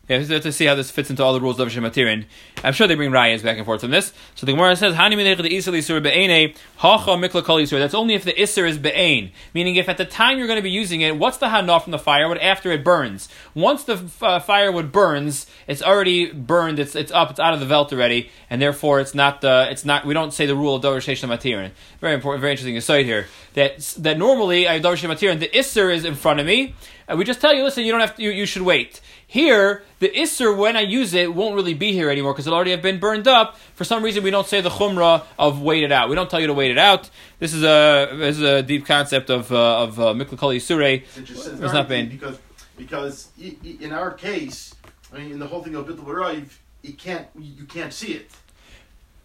[0.07, 2.27] Yeah, we have to see how this fits into all the rules of Shematirin.
[2.63, 4.13] I'm sure they bring rayas back and forth on this.
[4.35, 8.69] So the Gemara says, "Hani be'ene hacha mikla kol isur." That's only if the isur
[8.69, 11.49] is be'ene, meaning if at the time you're going to be using it, what's the
[11.49, 13.31] hana from the firewood after it burns?
[13.55, 16.79] Once the uh, firewood burns, it's already burned.
[16.79, 17.31] It's it's up.
[17.31, 20.05] It's out of the velt already, and therefore it's not the it's not.
[20.05, 21.71] We don't say the rule of davar sheish matirin.
[22.03, 23.27] Very important, very interesting aside here.
[23.55, 25.41] That that normally I davar sheish matirin.
[25.41, 26.75] The isur is in front of me.
[27.07, 29.01] And we just tell you, listen, you don't have to, you, you should wait.
[29.27, 32.71] Here, the Isser, when I use it, won't really be here anymore because it'll already
[32.71, 33.57] have been burned up.
[33.75, 36.09] For some reason, we don't say the Chumrah of wait it out.
[36.09, 37.11] We don't tell you to wait it out.
[37.41, 41.03] This is a, this is a deep concept of, uh, of uh, Mikla Kali Sureh.
[41.03, 42.09] It It's not dark been.
[42.09, 42.39] because
[42.77, 44.75] because i- i- in our case,
[45.13, 46.49] I mean, in the whole thing of Bittul B'Raiv,
[46.83, 48.31] you can't you can't see it.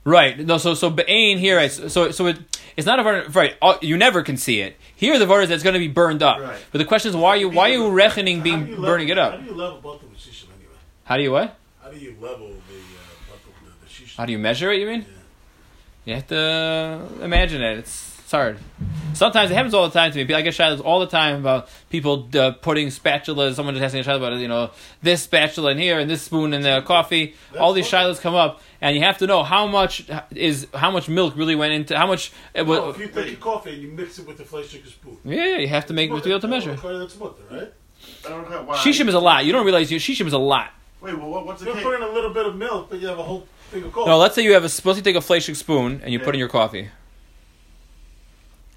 [0.09, 0.33] Right.
[0.39, 0.57] No.
[0.57, 1.57] So so Be'ain here.
[1.57, 2.37] right, So so it,
[2.75, 3.53] it's not a var- right.
[3.81, 4.75] You never can see it.
[4.95, 6.39] Here, the var is that going to be burned up.
[6.39, 6.57] Right.
[6.71, 9.09] But the question is, why are you why are you reckoning being you level- burning
[9.09, 9.31] it up?
[9.33, 10.17] How do you level both of the
[10.55, 10.77] anyway?
[11.03, 11.55] How do you what?
[11.83, 14.11] How do you level the uh, the, the?
[14.17, 14.79] How do you measure it?
[14.81, 15.05] You mean?
[15.07, 15.15] Yeah.
[16.05, 17.77] You have to imagine it.
[17.79, 18.59] It's, it's hard.
[19.13, 20.31] Sometimes it happens all the time to me.
[20.35, 23.55] I get shadows all the time about people uh, putting spatulas.
[23.55, 24.69] Someone just asking a shadow about you know
[25.01, 27.33] this spatula in here and this spoon in the coffee.
[27.59, 30.91] all these That's shadows come up, and you have to know how much is how
[30.91, 32.31] much milk really went into how much.
[32.53, 34.67] It Well, was, if you take your coffee and you mix it with the flesh
[34.67, 35.17] sugar spoon.
[35.25, 36.71] yeah, yeah, you have to make to be able to measure.
[36.73, 37.73] Okay, that's mutter, right?
[38.27, 38.77] I don't know why.
[38.77, 39.43] Shishim is a lot.
[39.43, 40.69] You don't realize you, shishim is a lot.
[41.01, 41.83] Wait, well, what, what's the You cake?
[41.83, 44.07] put in a little bit of milk, but you have a whole thing of coffee.
[44.07, 46.35] No, let's say you have a supposed to take a fleshik spoon and you put
[46.35, 46.89] in your coffee.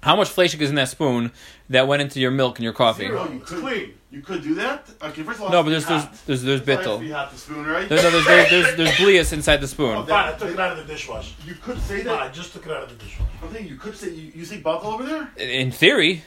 [0.03, 1.31] How much fleshik is in that spoon
[1.69, 3.07] that went into your milk and your coffee?
[3.07, 3.25] Zero.
[3.27, 3.93] Oh, you It's could, clean.
[4.11, 4.87] You could do that?
[5.01, 6.25] Okay, first of all, No, but has there's to be there's hot.
[6.27, 7.13] there's there's It has to be bittel.
[7.13, 7.89] hot, the spoon, right?
[7.89, 10.05] No, no, there's there's there's, there's blias inside the Oh, spoon.
[10.05, 11.33] fine, I took it out of the dishwasher.
[11.47, 12.21] You could say Fine, that.
[12.21, 13.31] I just took it out of the dishwasher.
[13.41, 15.31] I'm thinking you could say you, you say bottle over there.
[15.37, 16.23] In theory,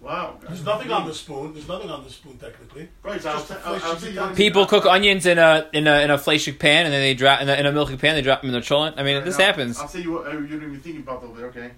[0.00, 0.38] Wow.
[0.48, 1.52] There's nothing on the spoon.
[1.52, 2.88] There's nothing on the spoon technically.
[3.02, 5.68] Right, so Just a I was, I was fleshy thinking- people cook onions in a
[5.74, 7.96] in a in a fleshik pan and then they drop in a, in a milky
[7.98, 8.14] pan.
[8.14, 8.94] They drop them in their cholent.
[8.96, 9.78] I mean, this I'll- happens.
[9.78, 11.48] I'll say you, uh, you didn't even think about over there.
[11.48, 11.70] Okay.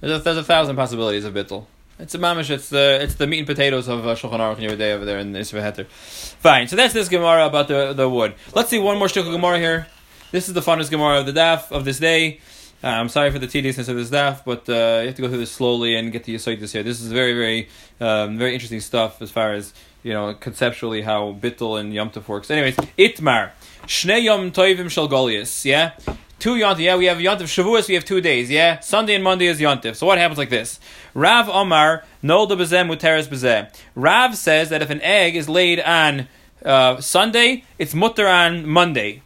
[0.00, 1.66] There's a, there's a thousand possibilities of bittel.
[1.98, 2.48] It's a mamish.
[2.48, 5.18] It's the it's the meat and potatoes of uh, Shulchan Aruch and day over there
[5.18, 5.86] in the Isra.
[5.86, 6.68] Fine.
[6.68, 8.34] So that's this Gemara about the the wood.
[8.54, 9.86] Let's see one more shtuk of Gemara here.
[10.32, 12.40] This is the funnest Gemara of the daf of this day.
[12.82, 15.28] Uh, I'm sorry for the tediousness of this daf, but uh, you have to go
[15.28, 16.82] through this slowly and get to Yisaitis here.
[16.82, 17.68] This is very very
[18.00, 22.26] um, very interesting stuff as far as you know conceptually how bittel and Yom Tov
[22.28, 22.50] works.
[22.50, 23.50] Anyways, Itmar
[23.82, 25.66] Shnei Yom Tovim Shel Goliath.
[25.66, 25.92] Yeah.
[26.40, 28.80] Two Yontif, yeah, we have Yontif Shavuos, we have two days, yeah?
[28.80, 29.94] Sunday and Monday is Yontif.
[29.94, 30.80] So what happens like this?
[31.12, 33.70] Rav Omar, Nolda Bezeh Muteres Bezeh.
[33.94, 36.28] Rav says that if an egg is laid on
[36.64, 39.20] uh, Sunday, it's mutter on Monday.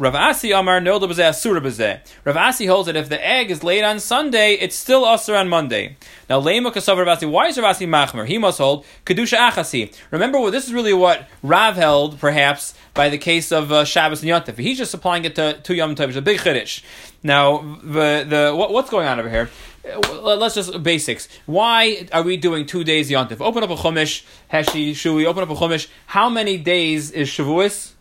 [0.00, 1.98] Rav Asi Omar, Nolda Bezeh Asura Bezeh.
[2.24, 5.48] Rav Asi holds that if the egg is laid on Sunday, it's still Asur on
[5.48, 5.96] Monday.
[6.30, 8.24] Now, Lema Kasav Rav Asi, why is Rav Asi Machmer?
[8.24, 9.92] He must hold Kedusha Achasi.
[10.12, 14.22] Remember, well, this is really what Rav held, perhaps, by the case of uh, Shabbos
[14.22, 14.56] and Yontif.
[14.58, 16.84] He's just applying it to, to Yom Tov, a big chiddush.
[17.24, 19.50] Now, the, the, what, what's going on over here?
[19.84, 21.28] Uh, Let's just basics.
[21.46, 23.40] Why are we doing two days Yontif?
[23.40, 25.88] Open up a Chumash, Heshi, Shui, open up a Chumash.
[26.06, 27.94] How many days is Shavuos?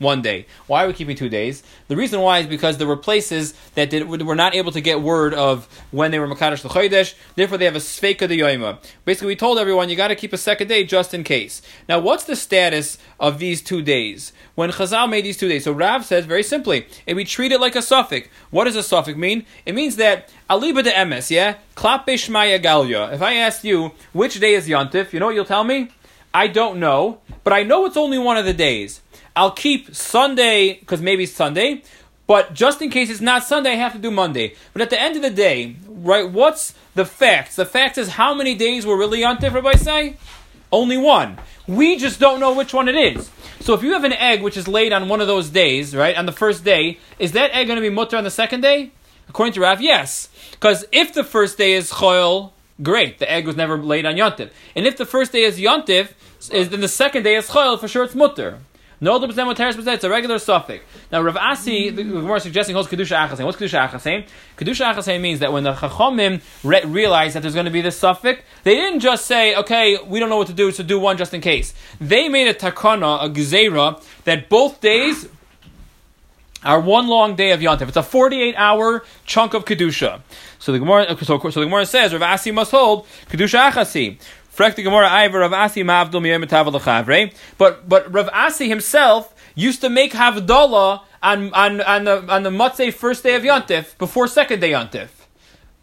[0.00, 0.20] One.
[0.20, 0.46] Day.
[0.66, 1.62] Why are we keeping two days?
[1.88, 5.00] The reason why is because there were places that did, were not able to get
[5.00, 8.78] word of when they were Makadash L'chodesh, therefore they have a Sveika de Yoima.
[9.06, 11.62] Basically, we told everyone you got to keep a second day just in case.
[11.88, 14.32] Now, what's the status of these two days?
[14.54, 17.60] When Chazal made these two days, so Rav says very simply, if we treat it
[17.60, 19.46] like a suffix, what does a suffix mean?
[19.64, 21.56] It means that Aliba de Emes, yeah?
[21.76, 23.12] Klape Shmaya Galya.
[23.12, 25.90] If I ask you which day is Yontif, you know what you'll tell me?
[26.32, 29.00] I don't know, but I know it's only one of the days.
[29.36, 31.82] I'll keep Sunday because maybe it's Sunday,
[32.26, 34.54] but just in case it's not Sunday, I have to do Monday.
[34.72, 36.30] But at the end of the day, right?
[36.30, 37.56] What's the facts?
[37.56, 40.16] The fact is how many days were really on everybody say?
[40.72, 41.38] Only one.
[41.66, 43.30] We just don't know which one it is.
[43.60, 46.16] So if you have an egg which is laid on one of those days, right,
[46.16, 48.92] on the first day, is that egg going to be mutter on the second day?
[49.28, 50.28] According to Rav, yes.
[50.52, 52.52] Because if the first day is choil,
[52.82, 54.50] great, the egg was never laid on yontif.
[54.74, 56.12] And if the first day is yontif,
[56.50, 58.58] is then the second day is choil, for sure it's mutter.
[59.02, 59.94] No, the percent teres percent.
[59.94, 60.84] It's a regular suffix.
[61.10, 63.46] Now, Rav Asi, the Gemara suggesting holds kedusha achasein.
[63.46, 64.26] What's kedusha achasein?
[64.58, 67.96] Kedusha achasein means that when the chachamim re- realized that there's going to be this
[67.96, 71.16] suffix, they didn't just say, "Okay, we don't know what to do, so do one
[71.16, 75.26] just in case." They made a takana, a gezerah, that both days
[76.62, 77.88] are one long day of yontif.
[77.88, 80.20] It's a 48 hour chunk of kedusha.
[80.58, 84.18] So the Gemara, so, so the Gemara says, Rav Asi must hold kedusha achasi.
[87.58, 92.50] But but Rav Asi himself used to make havdalah on on on the on the
[92.50, 95.19] Matzeh first day of Yontif before second day Yontif.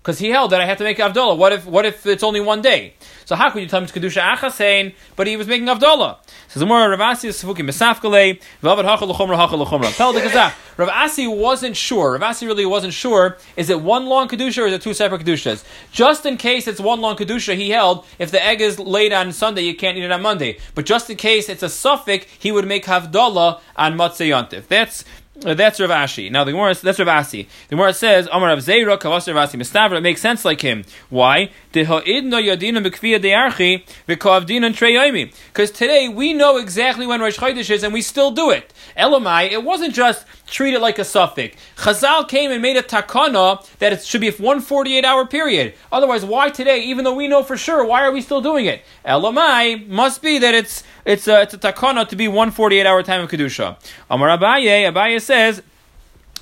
[0.08, 1.38] Because he held that I have to make Avdullah.
[1.38, 2.93] What if what if it's only one day?
[3.26, 6.20] So how could you tell him it's Kedusha Achasein, but he was making Avdullah?
[6.47, 9.93] Says more Rav Asi is Sefukim Mesafkale, Velvet Hachal L'chomra Hachal L'chomra.
[9.97, 10.53] Tell the Kazak.
[10.78, 12.14] Rav wasn't sure.
[12.14, 13.38] Rav Asi really wasn't sure.
[13.58, 15.66] Is it one long Kedusha or is it two separate Kedushas?
[15.91, 19.34] Just in case it's one long Kedusha, he held, if the egg is laid on
[19.34, 20.58] Sunday, you can't eat it on Monday.
[20.74, 24.68] But just in case it's a suffix, he would make Havdalah on Matzah Yontif.
[24.70, 25.03] That's
[25.45, 26.31] Uh, that's Rav Ashi.
[26.31, 27.31] Now the Gemara that's Rav.
[27.31, 29.97] The Gemara says Amar Rav Zeira Kavas Rav Asi Mistavra.
[29.97, 30.83] It makes sense like him.
[31.09, 31.51] Why?
[31.71, 32.03] Because
[35.71, 38.73] today we know exactly when Rosh Chodesh is, and we still do it.
[38.97, 41.55] Elamai, it wasn't just treat it like a suffix.
[41.75, 45.73] Chazal came and made a takana that it should be a 148 hour period.
[45.91, 46.79] Otherwise, why today?
[46.83, 48.81] Even though we know for sure, why are we still doing it?
[49.05, 53.21] Elamai must be that it's it's a, it's a takana to be 148 hour time
[53.21, 53.77] of kedusha.
[54.09, 55.61] Amar Abaye, Abaye says.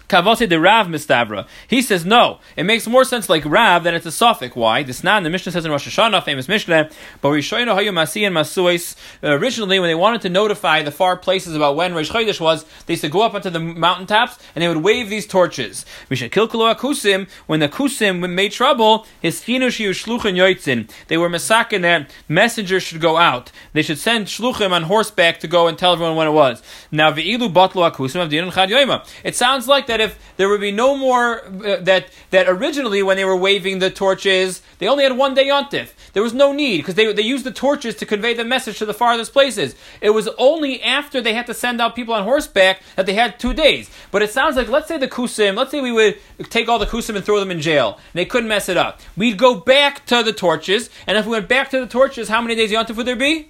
[0.08, 1.48] Kavose de Rav Mistavra.
[1.68, 2.40] He says no.
[2.56, 4.56] It makes more sense like Rav than it's a suffix.
[4.56, 4.84] Why?
[4.84, 6.90] This nan the Mishnah says in Rosh Hashanah, famous Mishnah.
[7.22, 8.96] But Rishoyno Hayu Masi and Masuis.
[9.24, 12.94] Originally, when they wanted to notify the far places about when Rosh Chodesh was, they
[12.94, 15.86] used to go up onto the mountaintops and they would wave these torches.
[16.10, 17.28] Mishakilkulu Akusim.
[17.48, 20.90] When the Kusim made trouble, his Finushi Shluchin Yoitzin.
[21.08, 23.52] They were masakin that messengers should go out.
[23.74, 26.62] They should send Shluchim on horseback to go and tell everyone when it was.
[26.92, 29.08] Now Veilu Batlu Akusim of Dinun Chad Yoima.
[29.24, 33.18] It sounds like that Yontif, there would be no more uh, that that originally when
[33.18, 35.92] they were waving the torches, they only had one day Yontif.
[36.14, 38.86] There was no need because they they used the torches to convey the message to
[38.86, 39.76] the farthest places.
[40.02, 43.40] It was only after they had to send out people on horseback that they had
[43.40, 43.90] two days.
[44.12, 46.18] But it sounds like let's say the kusim, let's say we would
[46.50, 47.94] take all the kusim and throw them in jail.
[47.96, 49.00] And they couldn't mess it up.
[49.16, 52.42] We'd go back to the torches, and if we went back to the torches, how
[52.42, 53.50] many days Yontif would there be?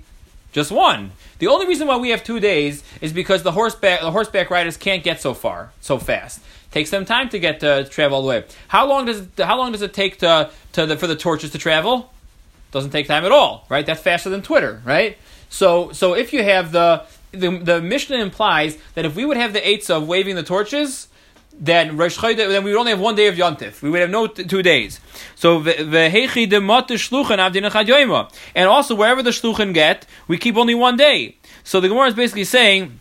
[0.52, 1.12] Just one.
[1.40, 4.78] The only reason why we have two days is because the horseback the horseback riders
[4.78, 6.40] can't get so far so fast.
[6.40, 8.46] It Takes them time to get uh, to travel all the way.
[8.68, 11.52] How long does it, how long does it take to, to the, for the torches
[11.52, 12.12] to travel?
[12.72, 13.86] Doesn't take time at all, right?
[13.86, 15.18] That's faster than Twitter, right?
[15.50, 19.52] So so if you have the the, the Mishnah implies that if we would have
[19.54, 21.10] the eights of waving the torches,
[21.60, 23.82] then Rosh Chodesh, then we would only have one day of Yontif.
[23.82, 25.00] We would have no t- two days.
[25.36, 30.58] So vehechi de mot shluchen avdin echad And also wherever the shluchen get, we keep
[30.58, 31.38] only one day.
[31.64, 33.00] So the Gemara is basically saying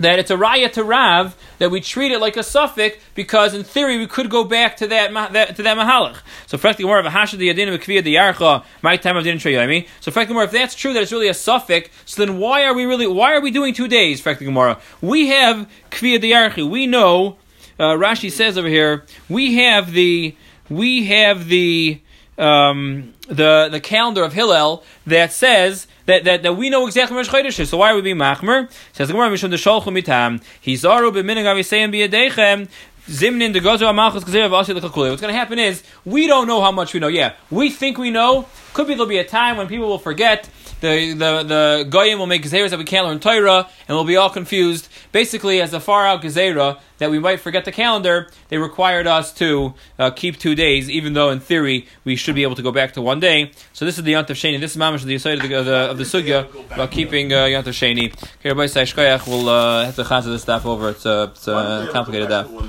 [0.00, 3.62] that it's a raya to Rav that we treat it like a suffix because in
[3.62, 6.16] theory we could go back to that, that to that mahalach.
[6.46, 9.66] So frankly, more of a hashed the yadin of the yarcha my time of show
[9.66, 9.86] me.
[10.00, 12.72] So frankly, more if that's true that it's really a suffix, so then why are
[12.72, 14.22] we really why are we doing two days?
[14.22, 16.68] Frankly, Gemara, we have kviya the yarchi.
[16.68, 17.36] We know
[17.80, 20.36] uh, Rashi says over here, we have the
[20.68, 22.00] we have the
[22.36, 27.24] um, the the calendar of Hillel that says that, that, that we know exactly when
[27.24, 27.70] Chodesh is.
[27.70, 28.70] So why are we being machmer?
[28.92, 30.42] Says the Gemara Mishum Desholchu Mitam.
[30.62, 32.68] Hizaru b'minig avisayim biyadechem.
[33.08, 33.80] Zimnin de What's
[35.20, 37.08] going to happen is we don't know how much we know.
[37.08, 38.46] Yeah, we think we know.
[38.74, 40.48] Could be there'll be a time when people will forget
[40.80, 44.16] the the the goyim will make gezeras that we can't learn Torah, and we'll be
[44.16, 44.88] all confused.
[45.12, 49.32] Basically, as a far out gezerah that we might forget the calendar, they required us
[49.32, 52.70] to uh, keep two days, even though in theory we should be able to go
[52.70, 53.52] back to one day.
[53.72, 54.60] So this is the Yontav Sheni.
[54.60, 57.44] This is mamash the aside of the, of the, of the sugya about keeping uh,
[57.46, 58.12] Yontav Sheni.
[58.12, 58.86] Okay, everybody say
[59.26, 60.90] We'll uh, have to chazah this stuff over.
[60.90, 62.50] It's, uh, it's uh, complicated that.